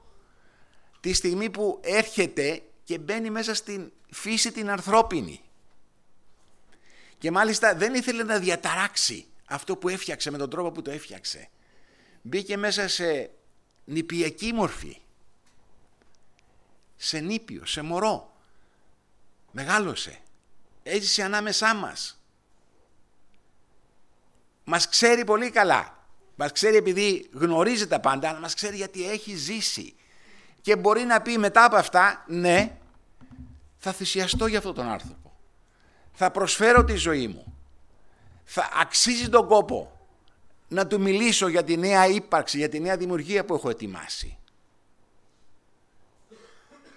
τη 1.00 1.14
στιγμή 1.14 1.50
που 1.50 1.80
έρχεται 1.84 2.62
και 2.84 2.98
μπαίνει 2.98 3.30
μέσα 3.30 3.54
στην 3.54 3.92
φύση 4.10 4.52
την 4.52 4.70
ανθρώπινη. 4.70 5.42
Και 7.18 7.32
μάλιστα 7.32 7.76
δεν 7.76 7.94
ήθελε 7.94 8.24
να 8.24 8.40
διαταράξει 8.40 9.26
αυτό 9.46 9.78
που 9.78 9.90
έφτιαξε 9.90 10.32
με 10.32 10.38
τον 10.38 10.50
τρόπο 10.50 10.72
που 10.72 10.82
το 10.82 10.92
έφτιαξε. 10.92 11.50
Μπήκε 12.22 12.58
μέσα 12.58 12.88
σε 12.88 13.32
νηπιακή 13.86 14.54
μορφή. 14.54 14.98
Σε 16.96 17.20
νήπιο, 17.20 17.66
σε 17.66 17.82
μωρό 17.82 18.35
μεγάλωσε, 19.56 20.20
έζησε 20.84 21.24
ανάμεσά 21.24 21.76
μας. 21.76 22.22
Μας 24.64 24.90
ξέρει 24.90 25.26
πολύ 25.26 25.50
καλά. 25.50 26.08
Μας 26.36 26.52
ξέρει 26.52 26.76
επειδή 26.76 27.30
γνωρίζει 27.34 27.88
τα 27.88 28.00
πάντα, 28.00 28.30
αλλά 28.30 28.40
μας 28.40 28.54
ξέρει 28.54 28.76
γιατί 28.76 29.10
έχει 29.10 29.36
ζήσει. 29.36 29.96
Και 30.62 30.76
μπορεί 30.76 31.04
να 31.04 31.22
πει 31.22 31.38
μετά 31.38 31.64
από 31.64 31.76
αυτά, 31.76 32.26
ναι, 32.28 32.78
θα 33.78 33.92
θυσιαστώ 33.92 34.48
για 34.48 34.58
αυτόν 34.58 34.74
τον 34.74 34.88
άνθρωπο. 34.88 35.38
Θα 36.14 36.32
προσφέρω 36.32 36.84
τη 36.84 36.96
ζωή 36.96 37.28
μου. 37.28 37.54
Θα 38.44 38.70
αξίζει 38.74 39.30
τον 39.30 39.48
κόπο 39.48 40.08
να 40.68 40.88
του 40.88 41.02
μιλήσω 41.02 41.48
για 41.48 41.64
τη 41.64 41.78
νέα 41.78 42.08
ύπαρξη, 42.08 42.58
για 42.58 42.70
τη 42.70 42.80
νέα 42.80 42.98
δημιουργία 42.98 43.46
που 43.46 43.54
έχω 43.54 43.70
ετοιμάσει. 43.70 44.38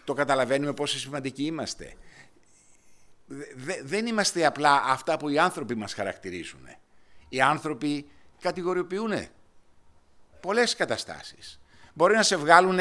Το 0.05 0.15
καταλαβαίνουμε 0.15 0.73
πόσο 0.73 0.99
σημαντικοί 0.99 1.45
είμαστε 1.45 1.97
δεν 3.83 4.07
είμαστε 4.07 4.47
απλά 4.47 4.83
αυτά 4.85 5.17
που 5.17 5.29
οι 5.29 5.39
άνθρωποι 5.39 5.75
μας 5.75 5.95
χαρακτηρίζουν. 5.95 6.69
Οι 7.29 7.41
άνθρωποι 7.41 8.11
κατηγοριοποιούν 8.41 9.13
πολλές 10.41 10.77
καταστάσεις. 10.77 11.61
Μπορεί 11.95 12.15
να 12.15 12.23
σε 12.23 12.37
βγάλουν 12.37 12.79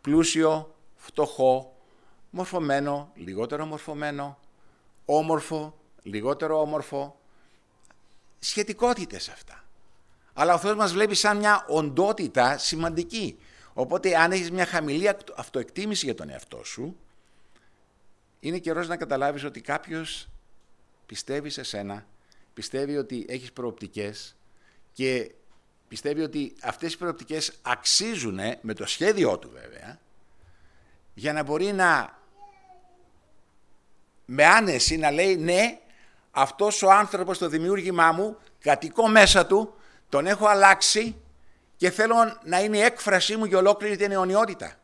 πλούσιο, 0.00 0.74
φτωχό, 0.96 1.76
μορφωμένο, 2.30 3.12
λιγότερο 3.14 3.66
μορφωμένο, 3.66 4.38
όμορφο, 5.04 5.78
λιγότερο 6.02 6.60
όμορφο, 6.60 7.20
σχετικότητες 8.38 9.28
αυτά. 9.28 9.64
Αλλά 10.32 10.54
ο 10.54 10.58
Θεός 10.58 10.76
μας 10.76 10.92
βλέπει 10.92 11.14
σαν 11.14 11.36
μια 11.36 11.64
οντότητα 11.68 12.58
σημαντική. 12.58 13.38
Οπότε 13.72 14.16
αν 14.16 14.32
έχεις 14.32 14.50
μια 14.50 14.66
χαμηλή 14.66 15.10
αυτοεκτίμηση 15.36 16.04
για 16.04 16.14
τον 16.14 16.30
εαυτό 16.30 16.64
σου, 16.64 16.96
είναι 18.44 18.58
καιρός 18.58 18.88
να 18.88 18.96
καταλάβεις 18.96 19.44
ότι 19.44 19.60
κάποιος 19.60 20.28
πιστεύει 21.06 21.50
σε 21.50 21.62
σένα, 21.62 22.06
πιστεύει 22.54 22.96
ότι 22.96 23.26
έχεις 23.28 23.52
προοπτικές 23.52 24.36
και 24.92 25.30
πιστεύει 25.88 26.22
ότι 26.22 26.54
αυτές 26.62 26.92
οι 26.92 26.98
προοπτικές 26.98 27.52
αξίζουν, 27.62 28.38
με 28.60 28.74
το 28.74 28.86
σχέδιό 28.86 29.38
του 29.38 29.50
βέβαια, 29.50 29.98
για 31.14 31.32
να 31.32 31.42
μπορεί 31.42 31.72
να 31.72 32.18
με 34.24 34.46
άνεση 34.46 34.96
να 34.96 35.10
λέει 35.10 35.36
ναι, 35.36 35.80
αυτός 36.30 36.82
ο 36.82 36.90
άνθρωπος 36.90 37.38
το 37.38 37.48
δημιούργημά 37.48 38.12
μου, 38.12 38.36
κατοικώ 38.60 39.08
μέσα 39.08 39.46
του, 39.46 39.74
τον 40.08 40.26
έχω 40.26 40.46
αλλάξει 40.46 41.16
και 41.76 41.90
θέλω 41.90 42.14
να 42.44 42.60
είναι 42.60 42.76
η 42.76 42.80
έκφρασή 42.80 43.36
μου 43.36 43.44
για 43.44 43.58
ολόκληρη 43.58 43.96
την 43.96 44.10
αιωνιότητα. 44.10 44.78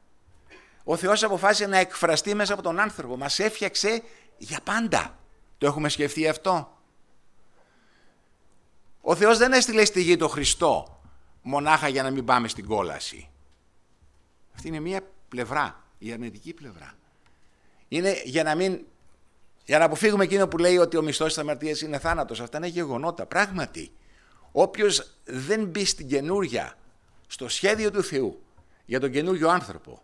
Ο 0.91 0.97
Θεός 0.97 1.23
αποφάσισε 1.23 1.67
να 1.67 1.77
εκφραστεί 1.77 2.35
μέσα 2.35 2.53
από 2.53 2.63
τον 2.63 2.79
άνθρωπο. 2.79 3.17
Μας 3.17 3.39
έφτιαξε 3.39 4.03
για 4.39 4.61
πάντα. 4.65 5.19
Το 5.59 5.67
έχουμε 5.67 5.89
σκεφτεί 5.89 6.29
αυτό; 6.29 6.79
Ο 9.01 9.15
Θεός 9.15 9.39
δεν 9.39 9.53
έστειλε 9.53 9.85
στη 9.85 10.03
γη 10.03 10.17
τον 10.17 10.29
Χριστό 10.29 11.01
μονάχα 11.43 11.89
για 11.89 12.03
να 12.03 12.11
μην 12.11 12.25
πάμε 12.25 12.49
στην 12.49 12.67
κόλαση. 12.67 13.31
Αυτή 14.55 14.69
είναι 14.69 14.81
μία 14.81 15.01
πλευρά, 15.29 15.85
η 15.99 16.13
αρνητική 16.13 16.53
πλευρά. 16.53 16.93
Είναι 17.89 18.23
για 18.25 18.43
να 18.43 18.55
μην 18.55 18.85
για 19.65 19.79
να 19.79 19.85
αποφύγουμε 19.85 20.25
εκείνο 20.25 20.49
που 20.49 20.59
λέει 20.59 20.79
ότι 20.79 20.97
ο 20.97 21.03
μισθός 21.03 21.29
της 21.29 21.39
αμαρτίας 21.39 21.81
είναι 21.81 21.99
θάνατος. 21.99 22.41
Αυτά 22.41 22.57
είναι 22.57 22.67
γεγονότα. 22.67 23.27
Πράγματι, 23.27 23.93
όποιος 24.53 25.17
δεν 25.25 25.67
μπει 25.67 25.85
στην 25.85 26.09
καινούρια, 26.09 26.75
στο 27.27 27.49
σχέδιο 27.49 27.91
του 27.91 28.03
Θεού 28.03 28.43
για 28.85 29.01
τον 29.01 29.11
καινούριο 29.11 29.49
άνθρωπο, 29.49 30.03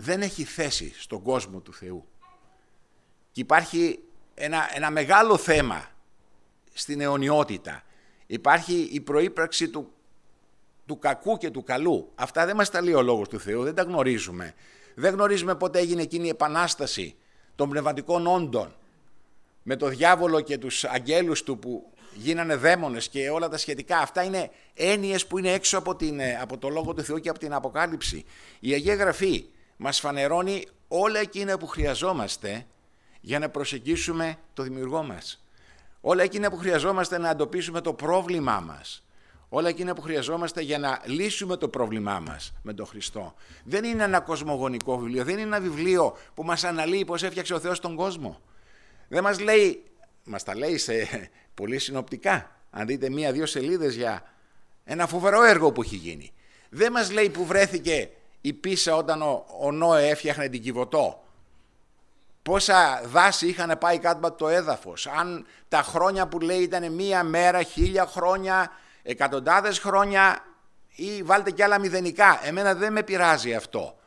δεν 0.00 0.22
έχει 0.22 0.44
θέση 0.44 0.92
στον 0.98 1.22
κόσμο 1.22 1.60
του 1.60 1.72
Θεού. 1.72 2.04
Και 3.32 3.40
υπάρχει 3.40 3.98
ένα, 4.34 4.70
ένα 4.74 4.90
μεγάλο 4.90 5.36
θέμα 5.36 5.88
στην 6.72 7.00
αιωνιότητα. 7.00 7.82
Υπάρχει 8.26 8.88
η 8.92 9.00
προύπαρξη 9.00 9.68
του, 9.68 9.92
του 10.86 10.98
κακού 10.98 11.36
και 11.36 11.50
του 11.50 11.62
καλού. 11.62 12.12
Αυτά 12.14 12.46
δεν 12.46 12.56
μας 12.56 12.70
τα 12.70 12.82
λέει 12.82 12.94
ο 12.94 13.02
Λόγος 13.02 13.28
του 13.28 13.40
Θεού, 13.40 13.62
δεν 13.62 13.74
τα 13.74 13.82
γνωρίζουμε. 13.82 14.54
Δεν 14.94 15.12
γνωρίζουμε 15.12 15.54
πότε 15.54 15.78
έγινε 15.78 16.02
εκείνη 16.02 16.26
η 16.26 16.30
επανάσταση 16.30 17.16
των 17.54 17.68
πνευματικών 17.68 18.26
όντων 18.26 18.74
με 19.62 19.76
το 19.76 19.88
διάβολο 19.88 20.40
και 20.40 20.58
τους 20.58 20.84
αγγέλους 20.84 21.42
του 21.42 21.58
που 21.58 21.92
γίνανε 22.14 22.54
δαίμονες 22.54 23.08
και 23.08 23.30
όλα 23.30 23.48
τα 23.48 23.56
σχετικά. 23.56 23.98
Αυτά 23.98 24.22
είναι 24.22 24.50
έννοιες 24.74 25.26
που 25.26 25.38
είναι 25.38 25.52
έξω 25.52 25.78
από, 25.78 25.96
την, 25.96 26.20
από 26.40 26.58
το 26.58 26.68
Λόγο 26.68 26.94
του 26.94 27.02
Θεού 27.02 27.18
και 27.18 27.28
από 27.28 27.38
την 27.38 27.52
Αποκάλυψη. 27.52 28.24
Η 28.60 28.72
Αγία 28.72 28.94
Γραφή 28.94 29.44
μας 29.82 30.00
φανερώνει 30.00 30.66
όλα 30.88 31.18
εκείνα 31.18 31.58
που 31.58 31.66
χρειαζόμαστε 31.66 32.66
για 33.20 33.38
να 33.38 33.48
προσεγγίσουμε 33.48 34.36
το 34.54 34.62
δημιουργό 34.62 35.02
μας. 35.02 35.44
Όλα 36.00 36.22
εκείνα 36.22 36.50
που 36.50 36.56
χρειαζόμαστε 36.56 37.18
να 37.18 37.28
αντοπίσουμε 37.28 37.80
το 37.80 37.92
πρόβλημά 37.92 38.60
μας. 38.60 39.04
Όλα 39.48 39.68
εκείνα 39.68 39.94
που 39.94 40.00
χρειαζόμαστε 40.00 40.60
για 40.60 40.78
να 40.78 41.00
λύσουμε 41.04 41.56
το 41.56 41.68
πρόβλημά 41.68 42.20
μας 42.20 42.52
με 42.62 42.72
τον 42.72 42.86
Χριστό. 42.86 43.34
Δεν 43.64 43.84
είναι 43.84 44.02
ένα 44.02 44.20
κοσμογονικό 44.20 44.98
βιβλίο, 44.98 45.24
δεν 45.24 45.34
είναι 45.34 45.42
ένα 45.42 45.60
βιβλίο 45.60 46.16
που 46.34 46.42
μας 46.42 46.64
αναλύει 46.64 47.04
πώς 47.04 47.22
έφτιαξε 47.22 47.54
ο 47.54 47.60
Θεός 47.60 47.80
τον 47.80 47.96
κόσμο. 47.96 48.40
Δεν 49.08 49.22
μας 49.22 49.40
λέει, 49.40 49.82
μας 50.24 50.42
τα 50.42 50.56
λέει 50.56 50.78
σε 50.78 51.08
πολύ 51.54 51.78
συνοπτικά. 51.78 52.50
Αν 52.70 52.86
δείτε 52.86 53.10
μία-δύο 53.10 53.46
σελίδες 53.46 53.94
για 53.94 54.22
ένα 54.84 55.06
φοβερό 55.06 55.42
έργο 55.42 55.72
που 55.72 55.82
έχει 55.82 55.96
γίνει. 55.96 56.32
Δεν 56.70 56.92
μας 56.92 57.10
λέει 57.10 57.28
που 57.28 57.46
βρέθηκε 57.46 58.10
η 58.40 58.52
πίσα 58.52 58.96
όταν 58.96 59.22
ο, 59.22 59.46
ο 59.60 59.72
Νόε 59.72 60.08
έφτιαχνε 60.08 60.48
την 60.48 60.62
Κιβωτό. 60.62 61.24
Πόσα 62.42 63.02
δάση 63.04 63.48
είχαν 63.48 63.78
πάει 63.78 63.98
κάτω 63.98 64.26
από 64.26 64.36
το 64.36 64.48
έδαφος. 64.48 65.06
Αν 65.06 65.46
τα 65.68 65.82
χρόνια 65.82 66.28
που 66.28 66.40
λέει 66.40 66.62
ήταν 66.62 66.92
μία 66.92 67.24
μέρα, 67.24 67.62
χίλια 67.62 68.06
χρόνια, 68.06 68.70
εκατοντάδες 69.02 69.78
χρόνια 69.78 70.44
ή 70.88 71.22
βάλτε 71.22 71.50
κι 71.50 71.62
άλλα 71.62 71.78
μηδενικά. 71.78 72.40
Εμένα 72.42 72.74
δεν 72.74 72.92
με 72.92 73.02
πειράζει 73.02 73.54
αυτό. 73.54 73.98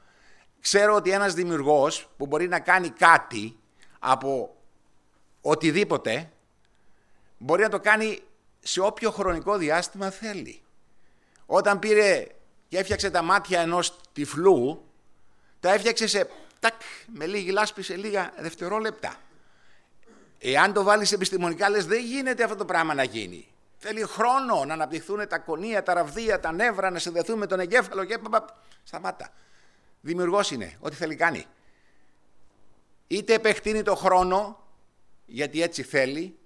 Ξέρω 0.59 0.95
ότι 0.95 1.11
ένας 1.11 1.33
δημιουργός 1.33 2.09
που 2.17 2.25
μπορεί 2.25 2.47
να 2.47 2.59
κάνει 2.59 2.89
κάτι 2.89 3.59
από 3.99 4.55
οτιδήποτε 5.41 6.31
μπορεί 7.37 7.61
να 7.61 7.69
το 7.69 7.79
κάνει 7.79 8.19
σε 8.59 8.81
όποιο 8.81 9.11
χρονικό 9.11 9.57
διάστημα 9.57 10.09
θέλει. 10.09 10.61
Όταν 11.45 11.79
πήρε 11.79 12.27
και 12.73 12.79
έφτιαξε 12.79 13.09
τα 13.09 13.21
μάτια 13.21 13.61
ενός 13.61 13.99
τυφλού, 14.13 14.85
τα 15.59 15.73
έφτιαξε 15.73 16.07
σε 16.07 16.29
τάκ, 16.59 16.81
με 17.07 17.25
λίγη 17.25 17.51
λάσπη 17.51 17.81
σε 17.81 17.95
λίγα 17.95 18.33
δευτερόλεπτα. 18.37 19.15
Εάν 20.39 20.73
το 20.73 20.83
βάλεις 20.83 21.11
επιστημονικά, 21.11 21.69
λες 21.69 21.85
δεν 21.85 22.03
γίνεται 22.03 22.43
αυτό 22.43 22.55
το 22.55 22.65
πράγμα 22.65 22.93
να 22.93 23.03
γίνει. 23.03 23.47
Θέλει 23.77 24.03
χρόνο 24.03 24.65
να 24.65 24.73
αναπτυχθούν 24.73 25.27
τα 25.27 25.39
κονία, 25.39 25.83
τα 25.83 25.93
ραβδία, 25.93 26.39
τα 26.39 26.51
νεύρα, 26.51 26.89
να 26.89 26.99
συνδεθούν 26.99 27.37
με 27.37 27.47
τον 27.47 27.59
εγκέφαλο 27.59 28.03
και 28.03 28.17
παπα, 28.17 28.57
σταμάτα. 28.83 29.33
Δημιουργός 30.01 30.51
είναι, 30.51 30.77
ό,τι 30.79 30.95
θέλει 30.95 31.15
κάνει. 31.15 31.45
Είτε 33.07 33.33
επεκτείνει 33.33 33.81
το 33.81 33.95
χρόνο, 33.95 34.67
γιατί 35.25 35.61
έτσι 35.61 35.83
θέλει, 35.83 36.37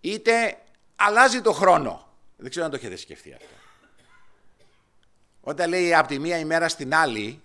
είτε 0.00 0.58
αλλάζει 0.96 1.40
το 1.40 1.52
χρόνο. 1.52 2.08
Δεν 2.36 2.50
ξέρω 2.50 2.64
αν 2.64 2.70
το 2.70 2.76
έχετε 2.76 2.96
σκεφτεί 2.96 3.32
αυτό. 3.32 3.54
Όταν 5.44 5.68
λέει 5.68 5.94
από 5.94 6.08
τη 6.08 6.18
μία 6.18 6.38
ημέρα 6.38 6.68
στην 6.68 6.94
άλλη, 6.94 7.42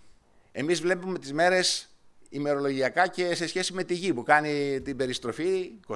εμείς 0.51 0.81
βλέπουμε 0.81 1.19
τις 1.19 1.33
μέρες 1.33 1.89
ημερολογιακά 2.29 3.07
και 3.07 3.35
σε 3.35 3.47
σχέση 3.47 3.73
με 3.73 3.83
τη 3.83 3.93
γη 3.93 4.13
που 4.13 4.23
κάνει 4.23 4.81
την 4.81 4.97
περιστροφή 4.97 5.71
24 5.87 5.95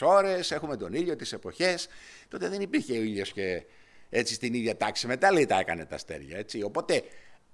ώρες, 0.00 0.50
έχουμε 0.50 0.76
τον 0.76 0.92
ήλιο, 0.92 1.16
τις 1.16 1.32
εποχές. 1.32 1.88
Τότε 2.28 2.48
δεν 2.48 2.60
υπήρχε 2.60 2.92
ο 2.92 3.02
ήλιος 3.02 3.32
και 3.32 3.62
έτσι 4.10 4.34
στην 4.34 4.54
ίδια 4.54 4.76
τάξη. 4.76 5.06
Μετά 5.06 5.32
λέει 5.32 5.46
τα 5.46 5.58
έκανε 5.58 5.84
τα 5.84 5.94
αστέρια. 5.94 6.38
Έτσι. 6.38 6.62
Οπότε 6.62 7.02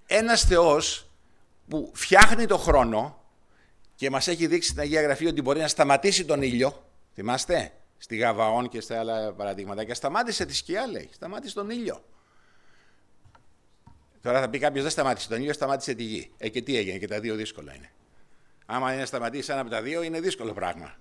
ένας 0.07 0.42
Θεός 0.42 1.11
που 1.68 1.90
φτιάχνει 1.94 2.46
το 2.46 2.59
χρόνο 2.59 3.24
και 3.94 4.11
μας 4.11 4.28
έχει 4.28 4.46
δείξει 4.46 4.68
στην 4.68 4.80
Αγία 4.80 5.02
Γραφή 5.02 5.26
ότι 5.26 5.42
μπορεί 5.42 5.61
να 5.61 5.68
σταματήσει 5.68 6.24
τον 6.24 6.42
ήλιο, 6.42 6.85
θυμάστε, 7.14 7.72
στη 7.98 8.16
Γαβαών 8.16 8.68
και 8.68 8.80
στα 8.80 8.98
άλλα 8.98 9.33
παραδείγματα 9.33 9.85
και 9.85 9.94
σταμάτησε 9.94 10.44
τη 10.44 10.54
σκιά 10.54 10.87
λέει, 10.87 11.09
σταμάτησε 11.12 11.54
τον 11.54 11.70
ήλιο. 11.70 12.04
Τώρα 14.24 14.40
θα 14.40 14.48
πει 14.48 14.58
κάποιος 14.58 14.82
δεν 14.82 14.92
σταμάτησε 14.92 15.28
τον 15.28 15.40
ήλιο, 15.40 15.52
σταμάτησε 15.52 15.94
τη 15.94 16.02
γη. 16.02 16.30
Ε, 16.38 16.48
και 16.48 16.62
τι 16.62 16.76
έγινε, 16.76 16.98
και 16.98 17.06
τα 17.06 17.20
δύο 17.20 17.34
δύσκολα 17.34 17.74
είναι. 17.74 17.90
Άμα 18.66 18.92
είναι 18.94 19.04
σταματήσει 19.04 19.52
ένα 19.52 19.60
από 19.60 19.70
τα 19.70 19.82
δύο, 19.82 20.02
είναι 20.02 20.20
δύσκολο 20.20 20.52
πράγμα. 20.52 20.94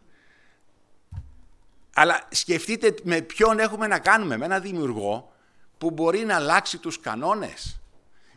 Αλλά 1.93 2.27
σκεφτείτε 2.29 2.93
με 3.03 3.21
ποιον 3.21 3.59
έχουμε 3.59 3.88
να 3.88 3.99
κάνουμε, 3.99 4.38
με 4.38 4.45
ένα 4.45 4.59
δημιουργό 4.59 5.33
που 5.77 5.91
μπορεί 5.91 6.19
να 6.19 6.36
αλλάξει 6.36 6.77
τους 6.77 6.99
κανόνες, 6.99 7.79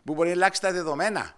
που 0.04 0.14
μπορεί 0.14 0.28
να 0.28 0.34
αλλάξει 0.34 0.60
τα 0.60 0.72
δεδομένα. 0.72 1.34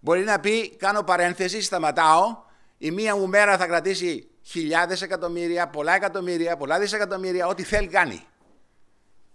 Μπορεί 0.00 0.24
να 0.24 0.40
πει, 0.40 0.76
κάνω 0.76 1.02
παρένθεση, 1.02 1.62
σταματάω, 1.62 2.42
η 2.78 2.90
μία 2.90 3.16
μου 3.16 3.28
μέρα 3.28 3.56
θα 3.56 3.66
κρατήσει 3.66 4.28
χιλιάδες 4.42 5.02
εκατομμύρια, 5.02 5.68
πολλά 5.68 5.94
εκατομμύρια, 5.94 6.56
πολλά 6.56 6.78
δισεκατομμύρια, 6.78 7.46
ό,τι 7.46 7.62
θέλει 7.62 7.88
κάνει. 7.88 8.26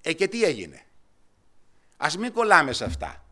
Ε, 0.01 0.13
και 0.13 0.27
τι 0.27 0.43
έγινε. 0.43 0.81
Ας 1.97 2.17
μην 2.17 2.33
κολλάμε 2.33 2.73
σε 2.73 2.83
αυτά. 2.83 3.24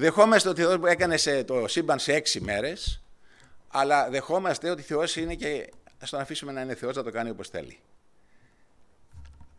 Δεχόμαστε 0.00 0.48
ότι 0.48 0.62
ο 0.62 0.66
Θεός 0.66 0.90
έκανε 0.90 1.16
σε 1.16 1.44
το 1.44 1.68
σύμπαν 1.68 1.98
σε 1.98 2.12
έξι 2.12 2.40
μέρες, 2.40 3.02
αλλά 3.68 4.10
δεχόμαστε 4.10 4.70
ότι 4.70 4.82
ο 4.82 4.84
Θεός 4.84 5.16
είναι 5.16 5.34
και 5.34 5.70
ας 6.00 6.10
τον 6.10 6.20
αφήσουμε 6.20 6.52
να 6.52 6.60
είναι 6.60 6.74
Θεός, 6.74 6.96
να 6.96 7.02
το 7.02 7.10
κάνει 7.10 7.30
όπως 7.30 7.48
θέλει. 7.48 7.78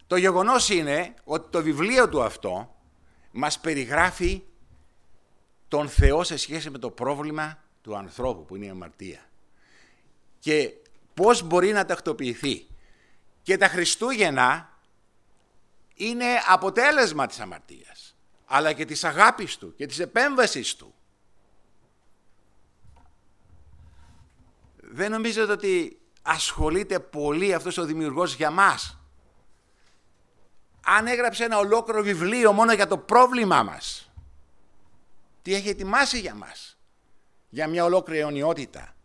Το 0.08 0.16
γεγονός 0.16 0.70
είναι 0.70 1.14
ότι 1.24 1.50
το 1.50 1.64
βιβλίο 1.64 2.10
του 2.10 2.24
αυτό 2.24 2.76
μας 3.32 3.60
περιγράφει 3.60 4.44
τον 5.68 5.90
Θεό 5.90 6.24
σε 6.24 6.38
σχέση 6.38 6.70
με 6.70 6.78
το 6.78 6.90
πρόβλημα 6.90 7.64
του 7.82 7.98
ανθρώπου 7.98 8.46
που 8.46 8.56
είναι 8.56 8.66
η 8.66 8.70
αμαρτία. 8.70 9.20
Και 10.40 10.74
πώς 11.14 11.42
μπορεί 11.42 11.72
να 11.72 11.86
τακτοποιηθεί. 11.86 12.68
Και 13.42 13.58
τα 13.58 13.68
Χριστούγεννα 13.68 14.78
είναι 15.94 16.26
αποτέλεσμα 16.48 17.28
της 17.28 17.40
αμαρτίας 17.40 17.99
αλλά 18.52 18.74
και 18.74 18.86
της 18.86 19.04
αγάπης 19.04 19.58
του 19.58 19.76
και 19.76 19.86
της 19.86 20.00
επέμβασης 20.00 20.76
του. 20.76 20.94
Δεν 24.76 25.12
νομίζετε 25.12 25.52
ότι 25.52 26.00
ασχολείται 26.22 27.00
πολύ 27.00 27.54
αυτός 27.54 27.78
ο 27.78 27.86
δημιουργός 27.86 28.36
για 28.36 28.52
μας. 28.52 29.00
Αν 30.86 31.08
έγραψε 31.08 31.44
ένα 31.44 31.58
ολόκληρο 31.58 32.02
βιβλίο 32.02 32.52
μόνο 32.52 32.74
για 32.74 32.88
το 32.88 32.98
πρόβλημά 32.98 33.64
μας, 33.64 34.12
τι 35.42 35.54
έχει 35.54 35.70
ετοιμάσει 35.70 36.20
για 36.20 36.36
μας, 36.36 36.78
για 37.50 37.68
μια 37.68 37.84
ολόκληρη 37.84 38.20
αιωνιότητα. 38.20 38.96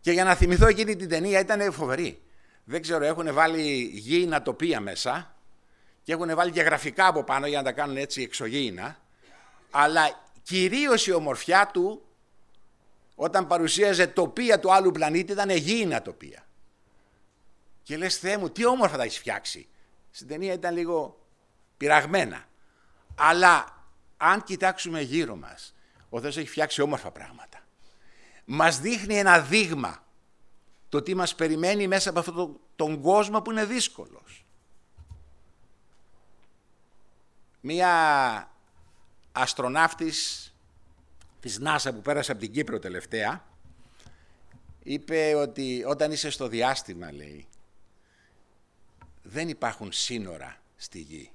Και 0.00 0.12
για 0.12 0.24
να 0.24 0.34
θυμηθώ 0.34 0.66
εκείνη 0.66 0.96
την 0.96 1.08
ταινία 1.08 1.40
ήταν 1.40 1.72
φοβερή. 1.72 2.22
Δεν 2.64 2.82
ξέρω, 2.82 3.04
έχουν 3.04 3.32
βάλει 3.34 3.90
γήινα 3.94 4.42
τοπία 4.42 4.80
μέσα 4.80 5.35
και 6.06 6.12
έχουν 6.12 6.34
βάλει 6.34 6.50
και 6.50 6.62
γραφικά 6.62 7.06
από 7.06 7.24
πάνω 7.24 7.46
για 7.46 7.58
να 7.58 7.64
τα 7.64 7.72
κάνουν 7.72 7.96
έτσι 7.96 8.22
εξωγήινα, 8.22 8.98
αλλά 9.70 10.22
κυρίως 10.42 11.06
η 11.06 11.12
ομορφιά 11.12 11.70
του 11.72 12.02
όταν 13.14 13.46
παρουσίαζε 13.46 14.06
τοπία 14.06 14.60
του 14.60 14.72
άλλου 14.72 14.90
πλανήτη 14.90 15.32
ήταν 15.32 15.50
γήινα 15.50 16.02
τοπία. 16.02 16.46
Και 17.82 17.96
λες 17.96 18.18
Θεέ 18.18 18.36
μου 18.36 18.50
τι 18.50 18.66
όμορφα 18.66 18.96
τα 18.96 19.02
έχεις 19.02 19.18
φτιάξει. 19.18 19.68
Στην 20.10 20.28
ταινία 20.28 20.52
ήταν 20.52 20.74
λίγο 20.74 21.26
πειραγμένα. 21.76 22.44
Αλλά 23.14 23.84
αν 24.16 24.42
κοιτάξουμε 24.42 25.00
γύρω 25.00 25.36
μας, 25.36 25.74
ο 26.08 26.20
Θεός 26.20 26.36
έχει 26.36 26.48
φτιάξει 26.48 26.82
όμορφα 26.82 27.10
πράγματα. 27.10 27.58
Μας 28.44 28.80
δείχνει 28.80 29.18
ένα 29.18 29.40
δείγμα 29.40 30.04
το 30.88 31.02
τι 31.02 31.14
μας 31.14 31.34
περιμένει 31.34 31.86
μέσα 31.86 32.10
από 32.10 32.18
αυτόν 32.18 32.60
τον 32.76 33.00
κόσμο 33.00 33.42
που 33.42 33.50
είναι 33.50 33.64
δύσκολος. 33.64 34.45
Μία 37.66 38.50
αστροναύτης 39.32 40.50
της 41.40 41.58
ΝΑΣΑ 41.58 41.92
που 41.92 42.02
πέρασε 42.02 42.32
από 42.32 42.40
την 42.40 42.52
Κύπρο 42.52 42.78
τελευταία, 42.78 43.44
είπε 44.82 45.34
ότι 45.34 45.84
όταν 45.86 46.12
είσαι 46.12 46.30
στο 46.30 46.48
διάστημα, 46.48 47.12
λέει, 47.12 47.46
δεν 49.22 49.48
υπάρχουν 49.48 49.92
σύνορα 49.92 50.60
στη 50.76 50.98
γη. 50.98 51.30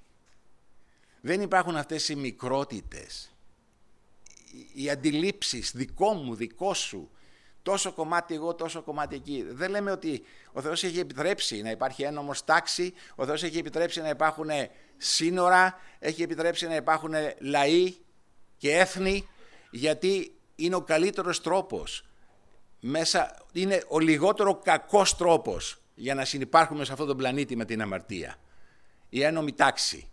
Δεν 1.21 1.41
υπάρχουν 1.41 1.75
αυτές 1.75 2.09
οι 2.09 2.15
μικρότητες, 2.15 3.33
οι 4.73 4.89
αντιλήψεις 4.89 5.71
δικό 5.75 6.13
μου, 6.13 6.35
δικό 6.35 6.73
σου, 6.73 7.09
τόσο 7.63 7.91
κομμάτι 7.91 8.33
εγώ, 8.33 8.55
τόσο 8.55 8.81
κομμάτι 8.81 9.15
εκεί. 9.15 9.45
Δεν 9.49 9.69
λέμε 9.69 9.91
ότι 9.91 10.23
ο 10.51 10.61
Θεός 10.61 10.83
έχει 10.83 10.99
επιτρέψει 10.99 11.61
να 11.61 11.69
υπάρχει 11.69 12.03
ένομος 12.03 12.43
τάξη, 12.43 12.93
ο 13.15 13.25
Θεός 13.25 13.43
έχει 13.43 13.57
επιτρέψει 13.57 14.01
να 14.01 14.09
υπάρχουν 14.09 14.49
σύνορα, 15.01 15.79
έχει 15.99 16.23
επιτρέψει 16.23 16.67
να 16.67 16.75
υπάρχουν 16.75 17.13
λαοί 17.39 17.95
και 18.57 18.77
έθνη, 18.77 19.27
γιατί 19.71 20.35
είναι 20.55 20.75
ο 20.75 20.81
καλύτερος 20.81 21.41
τρόπος, 21.41 22.05
μέσα, 22.79 23.37
είναι 23.51 23.83
ο 23.87 23.99
λιγότερο 23.99 24.55
κακός 24.63 25.15
τρόπος 25.17 25.81
για 25.93 26.15
να 26.15 26.25
συνεπάρχουμε 26.25 26.85
σε 26.85 26.91
αυτόν 26.91 27.07
τον 27.07 27.17
πλανήτη 27.17 27.55
με 27.55 27.65
την 27.65 27.81
αμαρτία. 27.81 28.35
Η 29.09 29.23
ένομη 29.23 29.53
τάξη. 29.53 30.11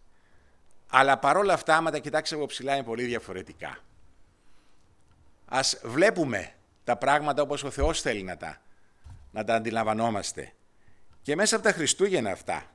Αλλά 0.90 1.18
παρόλα 1.18 1.53
αυτά, 1.53 1.77
άμα 1.77 1.90
τα 1.90 1.98
κοιτάξουμε 1.98 2.40
από 2.40 2.48
ψηλά, 2.48 2.74
είναι 2.74 2.85
πολύ 2.85 3.05
διαφορετικά. 3.05 3.79
Ας 5.44 5.81
βλέπουμε 5.83 6.53
τα 6.85 6.96
πράγματα 6.96 7.42
όπως 7.42 7.62
ο 7.62 7.70
Θεός 7.70 8.01
θέλει 8.01 8.22
να 8.22 8.37
τα, 8.37 8.62
να 9.31 9.44
τα 9.44 9.55
αντιλαμβανόμαστε. 9.55 10.53
Και 11.22 11.37
μέσα 11.37 11.57
από 11.57 11.64
τα 11.64 11.72
Χριστούγεννα 11.72 12.31
αυτά, 12.31 12.70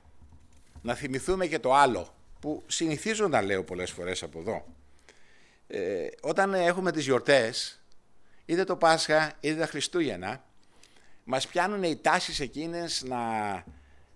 να 0.84 0.96
θυμηθούμε 0.96 1.48
και 1.48 1.60
το 1.60 1.74
άλλο, 1.74 2.15
που 2.39 2.63
συνηθίζω 2.67 3.28
να 3.28 3.41
λέω 3.41 3.63
πολλές 3.63 3.91
φορές 3.91 4.24
από 4.24 4.39
εδώ. 4.39 4.65
Ε, 5.67 6.08
όταν 6.22 6.54
έχουμε 6.54 6.91
τις 6.91 7.06
γιορτές, 7.06 7.82
είτε 8.46 8.63
το 8.63 8.76
Πάσχα 8.76 9.34
είτε 9.39 9.56
τα 9.56 9.65
Χριστούγεννα, 9.65 10.43
μας 11.24 11.48
πιάνουν 11.48 11.84
οι 11.84 11.96
τάσεις 11.96 12.39
εκείνες 12.39 13.04
να, 13.04 13.54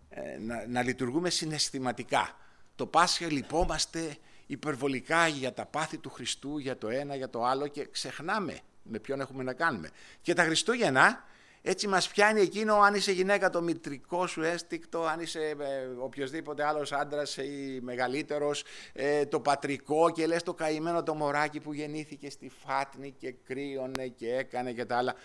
ε, 0.10 0.38
να, 0.40 0.68
να 0.68 0.84
λειτουργούμε 0.84 1.30
συναισθηματικά. 1.30 2.38
Το 2.76 2.86
Πάσχα 2.86 3.32
λυπόμαστε 3.32 4.18
υπερβολικά 4.48 5.28
για 5.28 5.54
τα 5.54 5.66
πάθη 5.66 5.98
του 5.98 6.10
Χριστού, 6.10 6.58
για 6.58 6.78
το 6.78 6.90
ένα, 6.90 7.16
για 7.16 7.30
το 7.30 7.44
άλλο 7.44 7.68
και 7.68 7.88
ξεχνάμε 7.92 8.60
με 8.84 9.00
ποιον 9.00 9.20
έχουμε 9.22 9.44
να 9.44 9.54
κάνουμε. 9.54 9.90
Και 10.22 10.34
τα 10.34 10.44
Χριστούγεννα 10.44 11.24
έτσι 11.70 11.88
μας 11.88 12.08
πιάνει 12.08 12.42
εκείνο 12.42 12.76
αν 12.76 12.94
είσαι 12.94 13.12
γυναίκα 13.12 13.50
το 13.50 13.62
μητρικό 13.62 14.28
σου 14.28 14.42
έστικτο, 14.42 15.06
αν 15.06 15.20
είσαι 15.20 15.40
ε, 15.60 15.86
οποιοδήποτε 16.00 16.64
άλλος 16.64 16.92
άντρας 16.92 17.38
ή 17.38 17.80
μεγαλύτερος, 17.82 18.64
ε, 18.94 19.26
το 19.26 19.40
πατρικό 19.40 20.10
και 20.10 20.28
λες 20.28 20.44
το 20.44 20.54
καημένο 20.54 21.04
το 21.04 21.14
μωράκι 21.14 21.60
που 21.60 21.74
γεννήθηκε 21.74 22.30
στη 22.30 22.52
Φάτνη 22.66 23.12
και 23.12 23.32
κρύωνε 23.32 24.08
και 24.08 24.36
έκανε 24.36 24.72
και 24.74 24.86
τα 24.86 24.98
άλλα. 24.98 25.16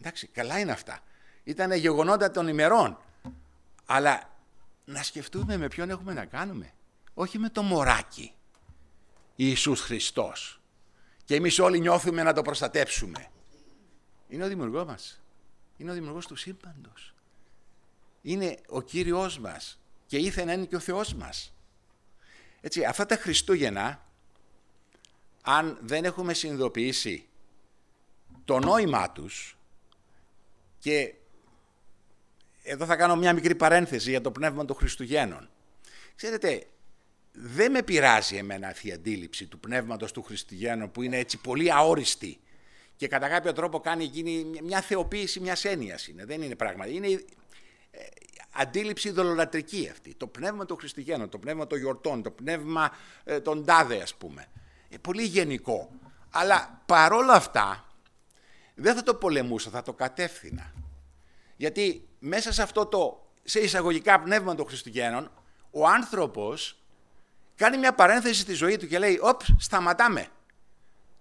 Εντάξει, 0.00 0.26
καλά 0.26 0.58
είναι 0.58 0.72
αυτά. 0.72 1.00
Ήταν 1.44 1.72
γεγονότα 1.72 2.30
των 2.30 2.48
ημερών. 2.48 2.98
Αλλά 3.86 4.30
να 4.84 5.02
σκεφτούμε 5.02 5.56
με 5.56 5.68
ποιον 5.68 5.90
έχουμε 5.90 6.12
να 6.12 6.24
κάνουμε. 6.24 6.72
Όχι 7.14 7.38
με 7.38 7.48
το 7.48 7.62
μωράκι. 7.62 8.34
Ιησούς 9.36 9.80
Χριστός. 9.80 10.60
Και 11.24 11.34
εμείς 11.34 11.58
όλοι 11.58 11.80
νιώθουμε 11.80 12.22
να 12.22 12.32
το 12.32 12.42
προστατέψουμε. 12.42 13.26
Είναι 14.28 14.44
ο 14.44 14.48
δημιουργός 14.48 14.84
μας. 14.84 15.18
Είναι 15.76 15.90
ο 15.90 15.94
δημιουργός 15.94 16.26
του 16.26 16.36
σύμπαντος. 16.36 17.14
Είναι 18.22 18.58
ο 18.68 18.82
Κύριος 18.82 19.38
μας 19.38 19.78
και 20.06 20.16
ήθελε 20.16 20.46
να 20.46 20.52
είναι 20.52 20.64
και 20.64 20.76
ο 20.76 20.80
Θεός 20.80 21.14
μας. 21.14 21.54
Έτσι, 22.60 22.84
αυτά 22.84 23.06
τα 23.06 23.16
Χριστούγεννα, 23.16 24.06
αν 25.42 25.78
δεν 25.82 26.04
έχουμε 26.04 26.34
συνειδητοποιήσει 26.34 27.28
το 28.44 28.58
νόημά 28.58 29.10
τους 29.10 29.58
και 30.78 31.14
εδώ 32.62 32.84
θα 32.84 32.96
κάνω 32.96 33.16
μια 33.16 33.32
μικρή 33.32 33.54
παρένθεση 33.54 34.10
για 34.10 34.20
το 34.20 34.30
πνεύμα 34.30 34.64
των 34.64 34.76
Χριστουγέννων. 34.76 35.48
Ξέρετε, 36.16 36.66
δεν 37.32 37.70
με 37.70 37.82
πειράζει 37.82 38.36
εμένα 38.36 38.68
αυτή 38.68 38.88
η 38.88 38.92
αντίληψη 38.92 39.46
του 39.46 39.60
πνεύματος 39.60 40.12
του 40.12 40.22
Χριστουγέννων 40.22 40.90
που 40.90 41.02
είναι 41.02 41.18
έτσι 41.18 41.36
πολύ 41.38 41.72
αόριστη 41.72 42.40
και 42.96 43.08
κατά 43.08 43.28
κάποιο 43.28 43.52
τρόπο 43.52 43.80
κάνει 43.80 44.04
εκείνη 44.04 44.60
μια 44.62 44.80
θεοποίηση 44.80 45.40
μιας 45.40 45.64
έννοιας 45.64 46.06
είναι. 46.08 46.24
Δεν 46.24 46.42
είναι 46.42 46.56
πράγμα. 46.56 46.86
Είναι 46.86 47.08
ε, 47.90 48.04
αντίληψη 48.50 49.10
δολολατρική 49.10 49.88
αυτή. 49.92 50.14
Το 50.14 50.26
πνεύμα 50.26 50.64
των 50.64 50.76
Χριστουγέννων, 50.76 51.28
το 51.28 51.38
πνεύμα 51.38 51.66
των 51.66 51.78
γιορτών, 51.78 52.22
το 52.22 52.30
πνεύμα 52.30 52.90
ε, 53.24 53.40
των 53.40 53.64
τάδε 53.64 54.00
ας 54.00 54.14
πούμε. 54.14 54.46
Ε, 54.88 54.96
πολύ 54.96 55.22
γενικό. 55.22 55.90
Αλλά 56.30 56.82
παρόλα 56.86 57.32
αυτά 57.32 57.86
δεν 58.74 58.94
θα 58.94 59.02
το 59.02 59.14
πολεμούσα, 59.14 59.70
θα 59.70 59.82
το 59.82 59.92
κατεύθυνα. 59.92 60.72
Γιατί 61.56 62.08
μέσα 62.18 62.52
σε 62.52 62.62
αυτό 62.62 62.86
το 62.86 63.28
σε 63.44 63.60
εισαγωγικά 63.60 64.20
πνεύμα 64.20 64.54
των 64.54 64.66
Χριστουγέννων 64.66 65.30
ο 65.70 65.86
άνθρωπος 65.86 66.78
κάνει 67.54 67.78
μια 67.78 67.94
παρένθεση 67.94 68.40
στη 68.40 68.52
ζωή 68.52 68.76
του 68.76 68.86
και 68.86 68.98
λέει 68.98 69.18
«Οπς, 69.22 69.54
σταματάμε» 69.58 70.28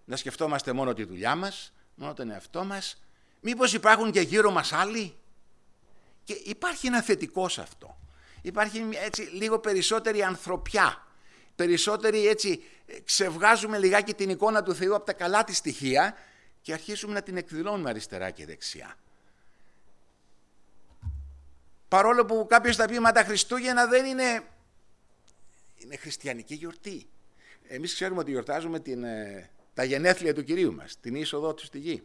να 0.06 0.16
σκεφτόμαστε 0.16 0.72
μόνο 0.72 0.94
τη 0.94 1.04
δουλειά 1.04 1.36
μας, 1.36 1.74
μόνο 1.96 2.14
τον 2.14 2.30
εαυτό 2.30 2.64
μας, 2.64 3.02
μήπως 3.40 3.74
υπάρχουν 3.74 4.12
και 4.12 4.22
γύρω 4.22 4.52
μας 4.52 4.74
άλλοι; 4.74 5.16
Και 6.24 6.34
υπάρχει 6.34 6.88
ένα 6.88 7.02
θετικό 7.02 7.50
σε 7.50 7.62
αυτό. 7.62 7.98
Υπάρχει 8.42 8.90
έτσι 8.94 9.22
λίγο 9.22 9.60
περισσότερη 9.60 10.24
ανθρωπιά, 10.24 11.08
περισσότερη 11.56 12.28
έτσι 12.28 12.64
ξεβγάζουμε 13.04 13.78
λιγάκι 13.78 14.14
την 14.14 14.30
εικόνα 14.30 14.64
του 14.64 14.76
Θεού 14.76 14.96
από 14.96 15.06
τα 15.06 15.14
καλά 15.14 15.44
της 15.44 15.58
στοιχεία 15.58 16.16
και 16.62 16.74
αρχίσουμε 16.74 17.14
να 17.14 17.22
την 17.22 17.38
εκδηλώνουμε 17.38 17.90
αριστερά 17.90 18.30
και 18.30 18.46
δεξιά. 18.46 18.98
Παρόλο 21.88 22.26
που 22.26 22.46
κάποιος 22.50 22.76
θα 22.76 22.86
πει 22.86 23.00
«Μα 23.00 23.12
τα 23.12 23.24
Χριστούγεννα 23.24 23.88
δεν 23.88 24.06
είναι, 24.06 24.44
είναι 25.76 25.98
χριστιανική 25.98 26.56
γιορτή». 26.56 27.08
Εμείς 27.68 27.94
ξέρουμε 27.94 28.20
ότι 28.20 28.32
γιορτάζουμε 28.32 28.80
την, 28.80 29.04
ε, 29.04 29.50
τα 29.74 29.84
γενέθλια 29.84 30.34
του 30.34 30.44
Κυρίου 30.44 30.74
μας, 30.74 31.00
την 31.00 31.16
είσοδό 31.16 31.54
του 31.54 31.66
στη 31.66 31.80
γη. 31.80 32.04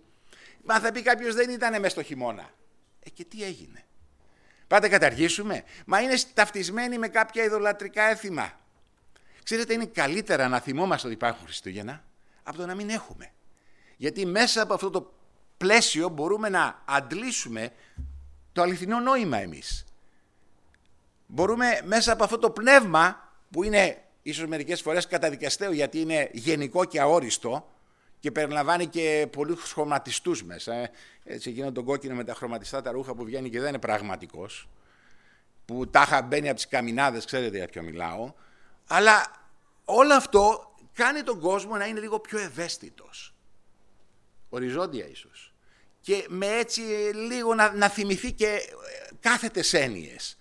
Μα 0.65 0.81
θα 0.81 0.93
πει 0.93 1.03
κάποιος 1.03 1.35
δεν 1.35 1.51
ήταν 1.51 1.71
μέσα 1.73 1.89
στο 1.89 2.03
χειμώνα. 2.03 2.51
Ε 3.01 3.11
και 3.11 3.25
τι 3.25 3.45
έγινε; 3.45 3.85
Πάτε 4.67 4.89
καταργήσουμε; 4.89 5.65
Μα 5.87 6.01
είναι 6.01 6.15
ταυτισμένοι 6.35 6.99
με 6.99 7.09
κάποια 7.09 7.45
ειδωλατρικά 7.45 8.03
έθιμα. 8.03 8.53
Ξέρετε 9.43 9.73
είναι 9.73 9.87
καλύτερα 9.87 10.49
να 10.49 10.61
θυμόμαστε 10.61 11.07
ότι 11.07 11.17
υπάρχουν 11.17 11.45
Χριστούγεννα 11.45 12.05
από 12.43 12.57
το 12.57 12.67
να 12.67 12.75
μην 12.75 12.91
έχουμε. 12.91 13.33
Γιατί 13.97 14.27
μέσα 14.27 14.63
από 14.63 14.75
αυτό 14.75 14.91
το 14.91 15.13
πλαίσιο 15.57 16.09
μπορούμε 16.09 16.49
να 16.49 16.83
αντλήσουμε 16.85 17.73
το 18.53 18.63
αληθινό 18.63 19.01
νόημα 19.01 19.39
εμείς. 19.39 19.85
Μπορούμε 21.27 21.81
μέσα 21.85 22.13
από 22.13 22.25
αυτό 22.25 22.39
το 22.39 22.51
πνεύμα 22.51 23.33
που 23.51 23.63
είναι 23.63 24.03
ίσως 24.29 24.47
μερικές 24.47 24.81
φορές 24.81 25.07
καταδικαστέο 25.07 25.73
γιατί 25.73 26.01
είναι 26.01 26.31
γενικό 26.33 26.85
και 26.85 27.01
αόριστο 27.01 27.73
και 28.21 28.31
περιλαμβάνει 28.31 28.87
και 28.87 29.29
πολλούς 29.33 29.73
χρωματιστούς 29.73 30.45
μέσα. 30.45 30.75
Ε. 30.75 30.91
Έτσι 31.25 31.51
εκείνο 31.51 31.73
τον 31.73 31.85
κόκκινο 31.85 32.15
με 32.15 32.25
τα 32.25 32.35
χρωματιστά 32.35 32.83
τα 32.83 32.91
ρούχα 32.91 33.15
που 33.15 33.25
βγαίνει 33.25 33.51
και 33.51 33.61
δεν 33.61 33.69
είναι 33.69 33.79
πραγματικός, 33.79 34.69
που 35.65 35.89
τάχα 35.89 36.23
μπαίνει 36.23 36.47
από 36.49 36.57
τις 36.57 36.69
καμινάδες, 36.69 37.25
ξέρετε 37.25 37.57
για 37.57 37.67
ποιο 37.67 37.83
μιλάω, 37.83 38.33
αλλά 38.87 39.47
όλο 39.85 40.15
αυτό 40.15 40.73
κάνει 40.93 41.23
τον 41.23 41.41
κόσμο 41.41 41.77
να 41.77 41.87
είναι 41.87 42.01
λίγο 42.01 42.21
πιο 42.21 42.39
ευαίσθητος. 42.39 43.35
Οριζόντια 44.49 45.07
ίσως. 45.09 45.55
Και 46.01 46.27
με 46.29 46.47
έτσι 46.47 46.81
λίγο 47.15 47.55
να, 47.55 47.75
να 47.75 47.89
θυμηθεί 47.89 48.33
και 48.33 48.47
ε, 48.47 48.61
κάθετες 49.21 49.73
έννοιες. 49.73 50.39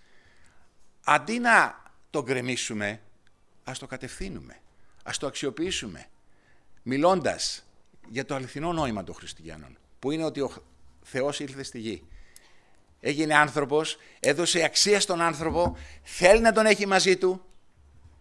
Αντί 1.04 1.40
να 1.40 1.84
τον 2.10 2.24
γκρεμίσουμε, 2.24 3.02
ας 3.70 3.80
το 3.80 3.88
κατευθύνουμε, 3.88 4.58
ας 5.04 5.18
το 5.18 5.28
αξιοποιήσουμε, 5.28 6.06
μιλώντας 6.84 7.66
για 8.10 8.26
το 8.26 8.36
αληθινό 8.36 8.74
νόημα 8.74 9.04
των 9.04 9.16
Χριστιανών, 9.16 9.78
που 10.00 10.12
είναι 10.12 10.24
ότι 10.24 10.42
ο 10.42 10.52
Θεός 11.04 11.40
ήλθε 11.40 11.64
στη 11.64 11.80
γη. 11.80 12.08
Έγινε 13.00 13.36
άνθρωπος, 13.36 13.98
έδωσε 14.20 14.64
αξία 14.64 15.00
στον 15.00 15.22
άνθρωπο, 15.22 15.78
θέλει 16.04 16.42
να 16.42 16.52
τον 16.52 16.66
έχει 16.66 16.86
μαζί 16.86 17.18
του, 17.18 17.46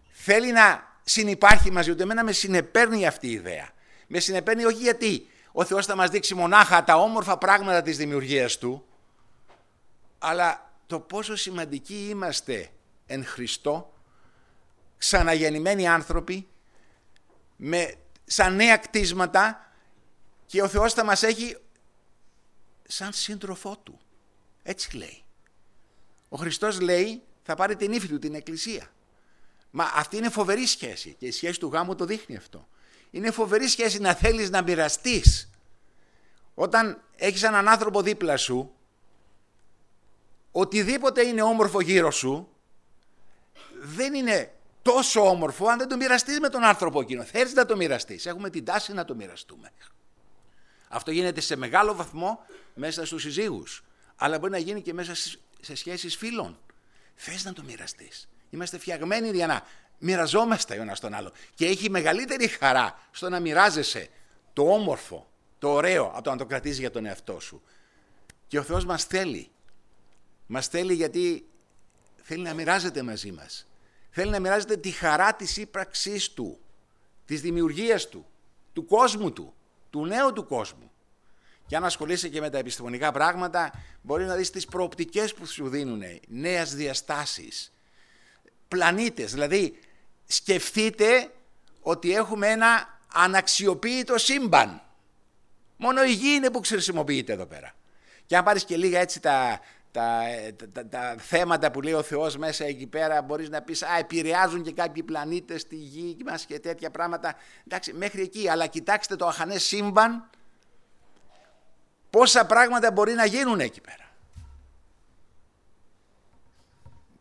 θέλει 0.09 0.51
να 0.51 0.99
συνυπάρχει 1.03 1.71
μαζί 1.71 1.95
του. 1.95 2.01
Εμένα 2.01 2.23
με 2.23 2.31
συνεπέρνει 2.31 3.07
αυτή 3.07 3.27
η 3.27 3.31
ιδέα. 3.31 3.69
Με 4.07 4.19
συνεπέρνει 4.19 4.65
όχι 4.65 4.81
γιατί 4.81 5.27
ο 5.51 5.65
Θεός 5.65 5.85
θα 5.85 5.95
μας 5.95 6.09
δείξει 6.09 6.35
μονάχα 6.35 6.83
τα 6.83 6.95
όμορφα 6.95 7.37
πράγματα 7.37 7.81
της 7.81 7.97
δημιουργίας 7.97 8.57
Του, 8.57 8.85
αλλά 10.17 10.71
το 10.87 10.99
πόσο 10.99 11.35
σημαντικοί 11.35 12.07
είμαστε 12.09 12.69
εν 13.05 13.25
Χριστώ 13.25 13.91
ξαναγεννημένοι 14.97 15.87
άνθρωποι 15.87 16.47
με, 17.55 17.95
σαν 18.25 18.55
νέα 18.55 18.77
κτίσματα 18.77 19.71
και 20.45 20.61
ο 20.61 20.67
Θεός 20.67 20.93
θα 20.93 21.03
μας 21.03 21.23
έχει 21.23 21.57
σαν 22.87 23.13
σύντροφό 23.13 23.77
Του. 23.83 23.99
Έτσι 24.63 24.97
λέει. 24.97 25.23
Ο 26.29 26.37
Χριστός 26.37 26.79
λέει 26.79 27.23
θα 27.43 27.55
πάρει 27.55 27.75
την 27.75 27.91
ύφη 27.91 28.07
Του, 28.07 28.19
την 28.19 28.35
Εκκλησία. 28.35 28.91
Μα 29.71 29.91
αυτή 29.95 30.17
είναι 30.17 30.29
φοβερή 30.29 30.65
σχέση 30.65 31.15
και 31.19 31.25
η 31.25 31.31
σχέση 31.31 31.59
του 31.59 31.67
γάμου 31.67 31.95
το 31.95 32.05
δείχνει 32.05 32.35
αυτό. 32.35 32.67
Είναι 33.11 33.31
φοβερή 33.31 33.67
σχέση 33.67 33.99
να 33.99 34.13
θέλεις 34.13 34.49
να 34.49 34.61
μοιραστείς. 34.61 35.49
Όταν 36.53 37.03
έχεις 37.15 37.43
έναν 37.43 37.67
άνθρωπο 37.67 38.01
δίπλα 38.01 38.37
σου, 38.37 38.75
οτιδήποτε 40.51 41.25
είναι 41.25 41.41
όμορφο 41.41 41.81
γύρω 41.81 42.11
σου, 42.11 42.49
δεν 43.81 44.13
είναι 44.13 44.56
τόσο 44.93 45.29
όμορφο 45.29 45.67
αν 45.67 45.77
δεν 45.77 45.87
το 45.87 45.97
μοιραστείς 45.97 46.39
με 46.39 46.49
τον 46.49 46.63
άνθρωπο 46.63 47.01
εκείνο. 47.01 47.23
Θέλεις 47.23 47.53
να 47.53 47.65
το 47.65 47.75
μοιραστείς. 47.75 48.25
Έχουμε 48.25 48.49
την 48.49 48.65
τάση 48.65 48.93
να 48.93 49.05
το 49.05 49.15
μοιραστούμε. 49.15 49.71
Αυτό 50.87 51.11
γίνεται 51.11 51.41
σε 51.41 51.55
μεγάλο 51.55 51.95
βαθμό 51.95 52.45
μέσα 52.73 53.05
στους 53.05 53.21
συζύγους. 53.21 53.83
Αλλά 54.15 54.39
μπορεί 54.39 54.51
να 54.51 54.57
γίνει 54.57 54.81
και 54.81 54.93
μέσα 54.93 55.15
σε 55.61 55.75
σχέσεις 55.75 56.15
φίλων. 56.15 56.59
Θες 57.15 57.45
να 57.45 57.53
το 57.53 57.63
μοιραστείς. 57.63 58.29
Είμαστε 58.49 58.77
φτιαγμένοι 58.77 59.29
για 59.29 59.47
να 59.47 59.63
μοιραζόμαστε 59.99 60.77
ο 60.77 60.81
ένας 60.81 60.99
τον 60.99 61.13
άλλο. 61.13 61.31
Και 61.55 61.65
έχει 61.65 61.89
μεγαλύτερη 61.89 62.47
χαρά 62.47 62.99
στο 63.11 63.29
να 63.29 63.39
μοιράζεσαι 63.39 64.09
το 64.53 64.61
όμορφο, 64.61 65.29
το 65.59 65.69
ωραίο, 65.69 66.11
από 66.13 66.21
το 66.21 66.29
να 66.29 66.37
το 66.37 66.45
κρατήσεις 66.45 66.79
για 66.79 66.91
τον 66.91 67.05
εαυτό 67.05 67.39
σου. 67.39 67.61
Και 68.47 68.59
ο 68.59 68.63
Θεός 68.63 68.85
μας 68.85 69.03
θέλει. 69.03 69.49
Μας 70.47 70.67
θέλει 70.67 70.93
γιατί 70.93 71.47
θέλει 72.21 72.41
να 72.41 72.53
μοιράζεται 72.53 73.03
μαζί 73.03 73.31
μας. 73.31 73.67
Θέλει 74.19 74.31
να 74.31 74.39
μοιράζεται 74.39 74.77
τη 74.77 74.91
χαρά 74.91 75.33
της 75.33 75.57
ύπραξής 75.57 76.29
του, 76.29 76.59
της 77.25 77.41
δημιουργίας 77.41 78.07
του, 78.07 78.25
του 78.73 78.85
κόσμου 78.85 79.33
του, 79.33 79.53
του 79.89 80.05
νέου 80.05 80.33
του 80.33 80.45
κόσμου. 80.45 80.91
Και 81.67 81.75
αν 81.75 81.85
ασχολείσαι 81.85 82.29
και 82.29 82.39
με 82.39 82.49
τα 82.49 82.57
επιστημονικά 82.57 83.11
πράγματα, 83.11 83.71
μπορεί 84.01 84.25
να 84.25 84.35
δεις 84.35 84.49
τις 84.49 84.65
προοπτικές 84.65 85.33
που 85.33 85.45
σου 85.45 85.69
δίνουν, 85.69 86.01
νέες 86.27 86.75
διαστάσεις, 86.75 87.73
πλανήτες. 88.67 89.33
Δηλαδή, 89.33 89.79
σκεφτείτε 90.25 91.31
ότι 91.81 92.13
έχουμε 92.13 92.47
ένα 92.47 92.99
αναξιοποίητο 93.13 94.17
σύμπαν. 94.17 94.81
Μόνο 95.77 96.03
η 96.03 96.11
γη 96.11 96.29
είναι 96.29 96.49
που 96.49 96.61
χρησιμοποιείται 96.65 97.33
εδώ 97.33 97.45
πέρα. 97.45 97.75
Και 98.25 98.37
αν 98.37 98.43
πάρεις 98.43 98.63
και 98.65 98.77
λίγα 98.77 98.99
έτσι 98.99 99.19
τα, 99.19 99.59
τα, 99.97 100.23
τα, 100.71 100.87
τα, 100.87 101.15
θέματα 101.17 101.71
που 101.71 101.81
λέει 101.81 101.93
ο 101.93 102.01
Θεός 102.01 102.37
μέσα 102.37 102.65
εκεί 102.65 102.87
πέρα 102.87 103.21
μπορείς 103.21 103.49
να 103.49 103.61
πεις 103.61 103.83
α, 103.83 103.97
επηρεάζουν 103.97 104.63
και 104.63 104.71
κάποιοι 104.71 105.03
πλανήτες 105.03 105.67
τη 105.67 105.75
γη 105.75 106.17
μας 106.25 106.45
και 106.45 106.59
τέτοια 106.59 106.91
πράγματα. 106.91 107.35
Εντάξει, 107.67 107.93
μέχρι 107.93 108.21
εκεί, 108.21 108.49
αλλά 108.49 108.67
κοιτάξτε 108.67 109.15
το 109.15 109.27
αχανές 109.27 109.63
σύμπαν 109.63 110.29
πόσα 112.09 112.45
πράγματα 112.45 112.91
μπορεί 112.91 113.13
να 113.13 113.25
γίνουν 113.25 113.59
εκεί 113.59 113.81
πέρα. 113.81 114.05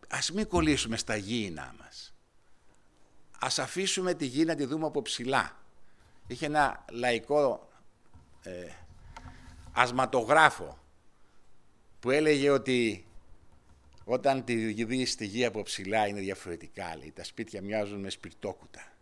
Ας 0.08 0.30
μην 0.30 0.48
κολλήσουμε 0.48 0.96
στα 0.96 1.16
γήινα 1.16 1.74
μας. 1.80 2.14
Ας 3.38 3.58
αφήσουμε 3.58 4.14
τη 4.14 4.26
γη 4.26 4.44
να 4.44 4.54
τη 4.54 4.64
δούμε 4.64 4.86
από 4.86 5.02
ψηλά. 5.02 5.56
Είχε 6.26 6.46
ένα 6.46 6.84
λαϊκό 6.90 7.68
ε, 8.42 8.70
ασματογράφο 9.72 10.78
που 12.00 12.10
έλεγε 12.10 12.50
ότι 12.50 13.06
όταν 14.04 14.44
τη 14.44 14.84
δεις 14.84 15.14
τη 15.14 15.26
γη 15.26 15.44
από 15.44 15.62
ψηλά 15.62 16.06
είναι 16.06 16.20
διαφορετικά, 16.20 16.96
λέει, 16.96 17.12
τα 17.12 17.24
σπίτια 17.24 17.62
μοιάζουν 17.62 18.00
με 18.00 18.10
σπιρτόκουτα. 18.10 18.92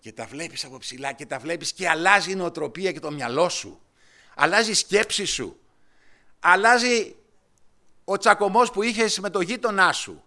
Και 0.00 0.12
τα 0.12 0.26
βλέπεις 0.26 0.64
από 0.64 0.78
ψηλά 0.78 1.12
και 1.12 1.26
τα 1.26 1.38
βλέπεις 1.38 1.72
και 1.72 1.88
αλλάζει 1.88 2.30
η 2.30 2.34
νοοτροπία 2.34 2.92
και 2.92 3.00
το 3.00 3.10
μυαλό 3.10 3.48
σου. 3.48 3.80
Αλλάζει 4.34 4.70
η 4.70 4.74
σκέψη 4.74 5.24
σου. 5.24 5.60
Αλλάζει 6.40 7.16
ο 8.04 8.16
τσακωμός 8.16 8.70
που 8.70 8.82
είχες 8.82 9.18
με 9.18 9.30
το 9.30 9.40
γείτονά 9.40 9.92
σου. 9.92 10.24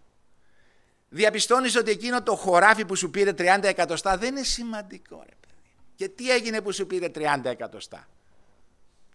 Διαπιστώνεις 1.10 1.76
ότι 1.76 1.91
εκείνο 1.91 2.24
το 2.24 2.36
χωράφι 2.36 2.86
που 2.86 2.96
σου 2.96 3.10
πήρε 3.10 3.32
30 3.38 3.60
εκατοστά 3.63 4.17
δεν 4.17 4.36
είναι 4.36 4.43
σημαντικό 4.43 5.24
ρε 5.30 5.36
παιδί. 5.39 5.62
Και 5.96 6.08
τι 6.08 6.32
έγινε 6.32 6.62
που 6.62 6.72
σου 6.72 6.88
πήρε 6.88 7.12
30 7.15 7.41
εκατοστά; 7.43 8.08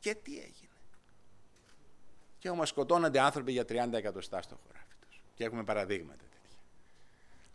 Και 0.00 0.14
τι 0.14 0.32
έγινε; 0.32 0.67
Και 2.38 2.50
όμως 2.50 2.68
σκοτώνονται 2.68 3.20
άνθρωποι 3.20 3.52
για 3.52 3.64
30 3.68 3.92
εκατοστά 3.92 4.42
στο 4.42 4.58
χωράφι 4.66 4.94
τους. 5.08 5.22
Και 5.34 5.44
έχουμε 5.44 5.64
παραδείγματα 5.64 6.24
τέτοια. 6.24 6.58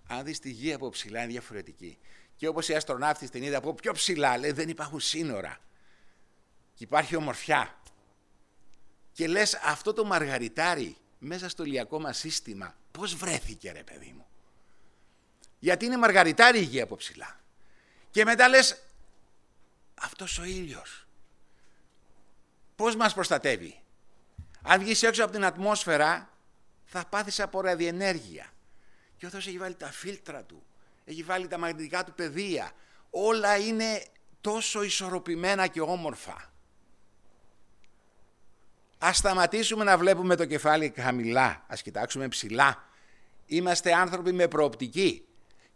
Αν 0.08 0.26
δεις 0.26 0.40
τη 0.40 0.50
γη 0.50 0.74
από 0.74 0.90
ψηλά 0.90 1.20
είναι 1.20 1.32
διαφορετική. 1.32 1.98
Και 2.36 2.48
όπως 2.48 2.70
οι 2.70 2.76
αστροναύτες 2.76 3.30
την 3.30 3.44
είδα 3.44 3.58
από 3.58 3.74
πιο 3.74 3.92
ψηλά, 3.92 4.38
λέει 4.38 4.52
δεν 4.52 4.70
υπάρχουν 4.70 5.00
σύνορα. 5.00 5.58
Και 6.74 6.84
υπάρχει 6.84 7.16
ομορφιά. 7.16 7.78
Και 9.12 9.28
λες 9.28 9.54
αυτό 9.54 9.94
το 9.94 10.06
μαργαριτάρι 10.06 10.98
μέσα 11.20 11.50
στο 11.50 11.64
ηλιακό 11.64 12.00
μας 12.00 12.18
σύστημα 12.18 12.76
πώς 12.92 13.16
βρέθηκε 13.16 13.72
ρε 13.72 13.84
παιδί 13.84 14.14
μου; 14.18 14.26
Γιατί 15.60 15.86
είναι 15.86 15.98
μαργαριτάρι 15.98 16.60
η 16.60 16.64
γη 16.64 16.82
από 16.82 16.96
ψηλά. 16.96 17.40
Και 18.12 18.24
μετά 18.24 18.48
λες 18.48 18.84
αυτός 19.96 20.38
ο 20.38 20.44
ήλιος 20.44 21.08
πώς 22.76 22.96
μας 22.96 23.14
προστατεύει; 23.14 23.83
Αν 24.64 24.80
βγεις 24.80 25.04
έξω 25.04 25.24
από 25.24 25.32
την 25.32 25.46
ατμόσφαιρα 25.46 26.30
θα 26.86 27.06
πάθεις 27.10 27.40
από 27.40 27.62
ραδιενέργεια. 27.62 28.46
Και 29.18 29.26
ο 29.26 29.30
Θεός 29.30 29.48
έχει 29.48 29.58
βάλει 29.58 29.76
τα 29.76 29.92
φίλτρα 29.92 30.44
του, 30.44 30.64
έχει 31.06 31.24
βάλει 31.24 31.48
τα 31.48 31.58
μαγνητικά 31.58 32.04
του 32.04 32.14
πεδία. 32.14 32.72
Όλα 33.10 33.58
είναι 33.58 34.04
τόσο 34.42 34.84
ισορροπημένα 34.84 35.68
και 35.68 35.82
όμορφα. 35.82 36.52
Ας 38.98 39.18
σταματήσουμε 39.18 39.84
να 39.84 39.98
βλέπουμε 39.98 40.36
το 40.36 40.46
κεφάλι 40.46 40.94
χαμηλά, 40.96 41.64
ας 41.68 41.82
κοιτάξουμε 41.82 42.28
ψηλά. 42.28 42.84
Είμαστε 43.46 43.94
άνθρωποι 43.94 44.32
με 44.32 44.48
προοπτική. 44.48 45.26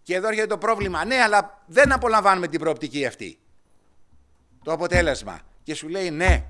Και 0.04 0.15
εδώ 0.15 0.28
έρχεται 0.28 0.47
το 0.47 0.58
πρόβλημα. 0.58 1.06
Ναι, 1.06 1.21
αλλά 1.21 1.63
δεν 1.65 1.91
απολαμβάνουμε 1.91 2.47
την 2.47 2.60
προοπτική 2.60 3.06
αυτή. 3.06 3.39
Το 4.63 4.71
αποτέλεσμα. 4.71 5.39
Και 5.63 5.76
σου 5.76 5.88
λέει 5.88 6.10
ναι, 6.10 6.45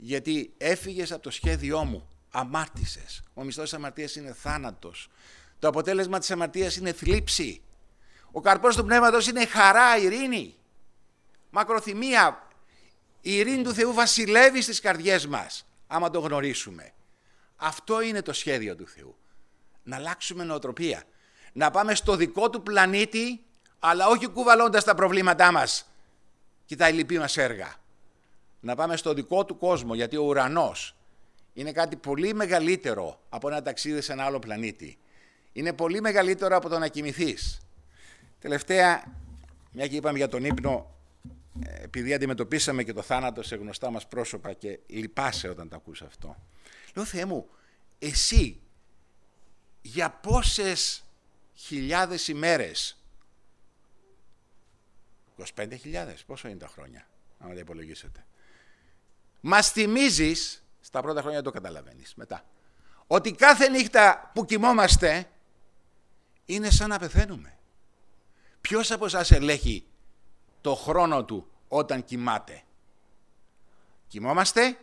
γιατί 0.00 0.52
έφυγες 0.56 1.12
από 1.12 1.22
το 1.22 1.30
σχέδιό 1.30 1.84
μου, 1.84 2.08
αμάρτησες. 2.30 3.22
Ο 3.34 3.44
μισθός 3.44 3.64
της 3.64 3.78
αμαρτίας 3.78 4.16
είναι 4.16 4.32
θάνατος. 4.32 5.10
Το 5.58 5.68
αποτέλεσμα 5.68 6.18
της 6.18 6.30
αμαρτίας 6.30 6.76
είναι 6.76 6.92
θλίψη. 6.92 7.62
Ο 8.30 8.40
καρπός 8.40 8.76
του 8.76 8.84
πνεύματος 8.84 9.26
είναι 9.26 9.46
χαρά, 9.46 9.96
ειρήνη, 9.96 10.54
μακροθυμία. 11.50 12.48
Η 13.20 13.36
ειρήνη 13.36 13.62
του 13.62 13.72
Θεού 13.72 13.92
βασιλεύει 13.92 14.62
στις 14.62 14.80
καρδιές 14.80 15.26
μας, 15.26 15.66
άμα 15.86 16.10
το 16.10 16.20
γνωρίσουμε. 16.20 16.92
Αυτό 17.56 18.00
είναι 18.00 18.22
το 18.22 18.32
σχέδιο 18.32 18.76
του 18.76 18.86
Θεού. 18.86 19.16
Να 19.82 19.96
αλλάξουμε 19.96 20.44
νοοτροπία. 20.44 21.02
Να 21.52 21.70
πάμε 21.70 21.94
στο 21.94 22.16
δικό 22.16 22.50
του 22.50 22.62
πλανήτη, 22.62 23.44
αλλά 23.78 24.06
όχι 24.06 24.26
κουβαλώντας 24.26 24.84
τα 24.84 24.94
προβλήματά 24.94 25.52
μας 25.52 25.90
και 26.64 26.76
τα 26.76 26.86
ελληπή 26.86 27.18
μας 27.18 27.36
έργα 27.36 27.76
να 28.60 28.74
πάμε 28.74 28.96
στο 28.96 29.14
δικό 29.14 29.44
του 29.44 29.56
κόσμο, 29.56 29.94
γιατί 29.94 30.16
ο 30.16 30.22
ουρανός 30.22 30.96
είναι 31.52 31.72
κάτι 31.72 31.96
πολύ 31.96 32.34
μεγαλύτερο 32.34 33.20
από 33.28 33.48
ένα 33.48 33.62
ταξίδι 33.62 34.00
σε 34.00 34.12
ένα 34.12 34.24
άλλο 34.24 34.38
πλανήτη. 34.38 34.98
Είναι 35.52 35.72
πολύ 35.72 36.00
μεγαλύτερο 36.00 36.56
από 36.56 36.68
το 36.68 36.78
να 36.78 36.88
κοιμηθείς. 36.88 37.60
Τελευταία, 38.38 39.04
μια 39.72 39.86
και 39.86 39.96
είπαμε 39.96 40.18
για 40.18 40.28
τον 40.28 40.44
ύπνο, 40.44 40.94
ε, 41.66 41.82
επειδή 41.82 42.14
αντιμετωπίσαμε 42.14 42.82
και 42.82 42.92
το 42.92 43.02
θάνατο 43.02 43.42
σε 43.42 43.56
γνωστά 43.56 43.90
μας 43.90 44.06
πρόσωπα 44.06 44.52
και 44.52 44.78
λυπάσαι 44.86 45.48
όταν 45.48 45.68
το 45.68 45.76
ακούς 45.76 46.02
αυτό. 46.02 46.36
Λέω, 46.94 47.04
Θεέ 47.04 47.24
μου, 47.24 47.48
εσύ 47.98 48.60
για 49.82 50.10
πόσες 50.10 51.04
χιλιάδες 51.54 52.28
ημέρες, 52.28 53.02
25.000, 55.36 56.24
πόσο 56.26 56.48
είναι 56.48 56.58
τα 56.58 56.68
χρόνια, 56.68 57.08
άμα 57.38 57.54
τα 57.54 57.60
υπολογίσετε. 57.60 58.26
Μας 59.40 59.70
θυμίζεις, 59.70 60.64
στα 60.80 61.00
πρώτα 61.00 61.20
χρόνια 61.20 61.42
το 61.42 61.50
καταλαβαίνεις 61.50 62.14
μετά, 62.14 62.44
ότι 63.06 63.32
κάθε 63.32 63.68
νύχτα 63.68 64.30
που 64.34 64.44
κοιμόμαστε 64.44 65.28
είναι 66.44 66.70
σαν 66.70 66.88
να 66.88 66.98
πεθαίνουμε. 66.98 67.58
Ποιος 68.60 68.90
από 68.90 69.04
εσάς 69.04 69.30
ελέγχει 69.30 69.86
το 70.60 70.74
χρόνο 70.74 71.24
του 71.24 71.50
όταν 71.68 72.04
κοιμάται; 72.04 72.62
Κοιμόμαστε 74.08 74.78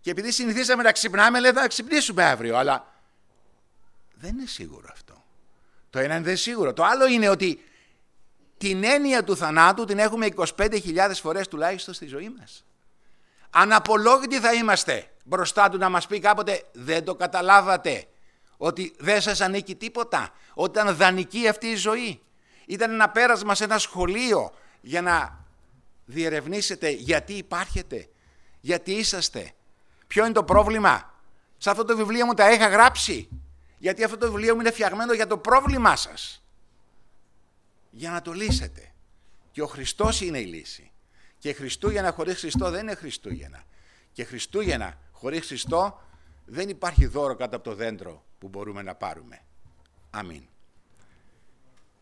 και 0.00 0.10
επειδή 0.10 0.32
συνηθίσαμε 0.32 0.82
να 0.82 0.92
ξυπνάμε, 0.92 1.40
λέει 1.40 1.52
θα 1.52 1.66
ξυπνήσουμε 1.66 2.24
αύριο, 2.24 2.56
αλλά 2.56 2.94
δεν 4.14 4.38
είναι 4.38 4.46
σίγουρο 4.46 4.88
αυτό. 4.92 5.24
Το 5.90 5.98
ένα 5.98 6.16
είναι 6.16 6.34
σίγουρο. 6.34 6.72
Το 6.72 6.84
άλλο 6.84 7.06
είναι 7.06 7.28
ότι 7.28 7.64
την 8.58 8.84
έννοια 8.84 9.24
του 9.24 9.36
θανάτου 9.36 9.84
την 9.84 9.98
έχουμε 9.98 10.28
25.000 10.36 11.10
φορές 11.14 11.48
τουλάχιστον 11.48 11.94
στη 11.94 12.06
ζωή 12.06 12.34
μας. 12.38 12.65
Αναπολόγητοι 13.58 14.40
θα 14.40 14.52
είμαστε 14.52 15.10
μπροστά 15.24 15.68
του 15.68 15.78
να 15.78 15.88
μας 15.88 16.06
πει 16.06 16.18
κάποτε 16.18 16.64
δεν 16.72 17.04
το 17.04 17.14
καταλάβατε 17.14 18.04
ότι 18.56 18.94
δεν 18.98 19.20
σας 19.20 19.40
ανήκει 19.40 19.74
τίποτα, 19.74 20.30
ότι 20.54 20.78
ήταν 20.78 20.96
δανεική 20.96 21.48
αυτή 21.48 21.66
η 21.66 21.74
ζωή. 21.74 22.20
Ήταν 22.66 22.90
ένα 22.90 23.08
πέρασμα 23.08 23.54
σε 23.54 23.64
ένα 23.64 23.78
σχολείο 23.78 24.52
για 24.80 25.02
να 25.02 25.44
διερευνήσετε 26.04 26.88
γιατί 26.88 27.32
υπάρχετε, 27.32 28.08
γιατί 28.60 28.92
είσαστε, 28.92 29.52
ποιο 30.06 30.24
είναι 30.24 30.34
το 30.34 30.44
πρόβλημα; 30.44 31.14
Σε 31.58 31.70
αυτό 31.70 31.84
το 31.84 31.96
βιβλίο 31.96 32.26
μου 32.26 32.34
τα 32.34 32.52
είχα 32.52 32.68
γράψει, 32.68 33.28
γιατί 33.78 34.04
αυτό 34.04 34.16
το 34.16 34.26
βιβλίο 34.26 34.54
μου 34.54 34.60
είναι 34.60 34.70
φτιαγμένο 34.70 35.12
για 35.12 35.26
το 35.26 35.38
πρόβλημά 35.38 35.96
σας. 35.96 36.42
Για 37.90 38.10
να 38.10 38.22
το 38.22 38.32
λύσετε. 38.32 38.92
Και 39.50 39.62
ο 39.62 39.66
Χριστός 39.66 40.20
είναι 40.20 40.38
η 40.38 40.44
λύση. 40.44 40.90
Και 41.46 41.52
Χριστούγεννα 41.52 42.12
χωρίς 42.12 42.38
Χριστό 42.38 42.70
δεν 42.70 42.80
είναι 42.80 42.94
Χριστούγεννα. 42.94 43.64
Και 44.12 44.24
Χριστούγεννα 44.24 44.98
χωρίς 45.12 45.46
Χριστό 45.46 46.00
δεν 46.44 46.68
υπάρχει 46.68 47.06
δώρο 47.06 47.34
κάτω 47.34 47.56
από 47.56 47.64
το 47.64 47.74
δέντρο 47.74 48.24
που 48.38 48.48
μπορούμε 48.48 48.82
να 48.82 48.94
πάρουμε. 48.94 49.40
Αμήν. 50.10 50.42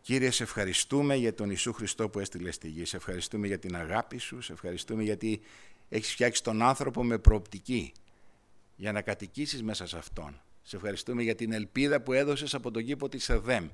Κύριε, 0.01 0.31
σε 0.31 0.43
ευχαριστούμε 0.43 1.15
για 1.15 1.33
τον 1.33 1.49
Ιησού 1.49 1.73
Χριστό 1.73 2.09
που 2.09 2.19
έστειλε 2.19 2.51
στη 2.51 2.67
γη. 2.67 2.85
Σε 2.85 2.97
ευχαριστούμε 2.97 3.47
για 3.47 3.59
την 3.59 3.75
αγάπη 3.75 4.17
σου. 4.17 4.41
Σε 4.41 4.53
ευχαριστούμε 4.53 5.03
γιατί 5.03 5.41
έχεις 5.89 6.11
φτιάξει 6.11 6.43
τον 6.43 6.61
άνθρωπο 6.61 7.03
με 7.03 7.17
προοπτική 7.17 7.93
για 8.75 8.91
να 8.91 9.01
κατοικήσεις 9.01 9.63
μέσα 9.63 9.87
σε 9.87 9.97
Αυτόν. 9.97 10.41
Σε 10.61 10.75
ευχαριστούμε 10.75 11.23
για 11.23 11.35
την 11.35 11.51
ελπίδα 11.51 12.01
που 12.01 12.13
έδωσες 12.13 12.53
από 12.53 12.71
τον 12.71 12.85
κήπο 12.85 13.09
της 13.09 13.29
Εδέμ 13.29 13.67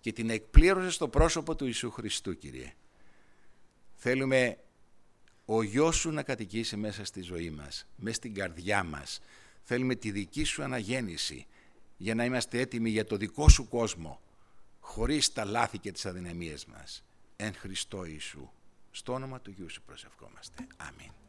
και 0.00 0.12
την 0.12 0.30
εκπλήρωσες 0.30 0.94
στο 0.94 1.08
πρόσωπο 1.08 1.54
του 1.54 1.64
Ιησού 1.64 1.90
Χριστού, 1.90 2.38
Κύριε. 2.38 2.72
Θέλουμε 3.94 4.58
ο 5.46 5.62
γιος 5.62 5.96
σου 5.96 6.10
να 6.10 6.22
κατοικήσει 6.22 6.76
μέσα 6.76 7.04
στη 7.04 7.20
ζωή 7.20 7.50
μας, 7.50 7.86
μέσα 7.96 8.16
στην 8.16 8.34
καρδιά 8.34 8.84
μας. 8.84 9.20
Θέλουμε 9.62 9.94
τη 9.94 10.10
δική 10.10 10.44
σου 10.44 10.62
αναγέννηση 10.62 11.46
για 11.96 12.14
να 12.14 12.24
είμαστε 12.24 12.58
έτοιμοι 12.58 12.90
για 12.90 13.04
το 13.04 13.16
δικό 13.16 13.48
σου 13.48 13.68
κόσμο, 13.68 14.20
χωρίς 14.80 15.32
τα 15.32 15.44
λάθη 15.44 15.78
και 15.78 15.92
τις 15.92 16.06
αδυναμίες 16.06 16.66
μας. 16.66 17.04
Εν 17.36 17.54
Χριστώ 17.54 18.04
Ιησού. 18.04 18.50
Στο 18.90 19.12
όνομα 19.12 19.40
του 19.40 19.50
Γιού 19.50 19.70
σου 19.70 19.82
προσευχόμαστε. 19.82 20.66
Αμήν. 20.76 21.25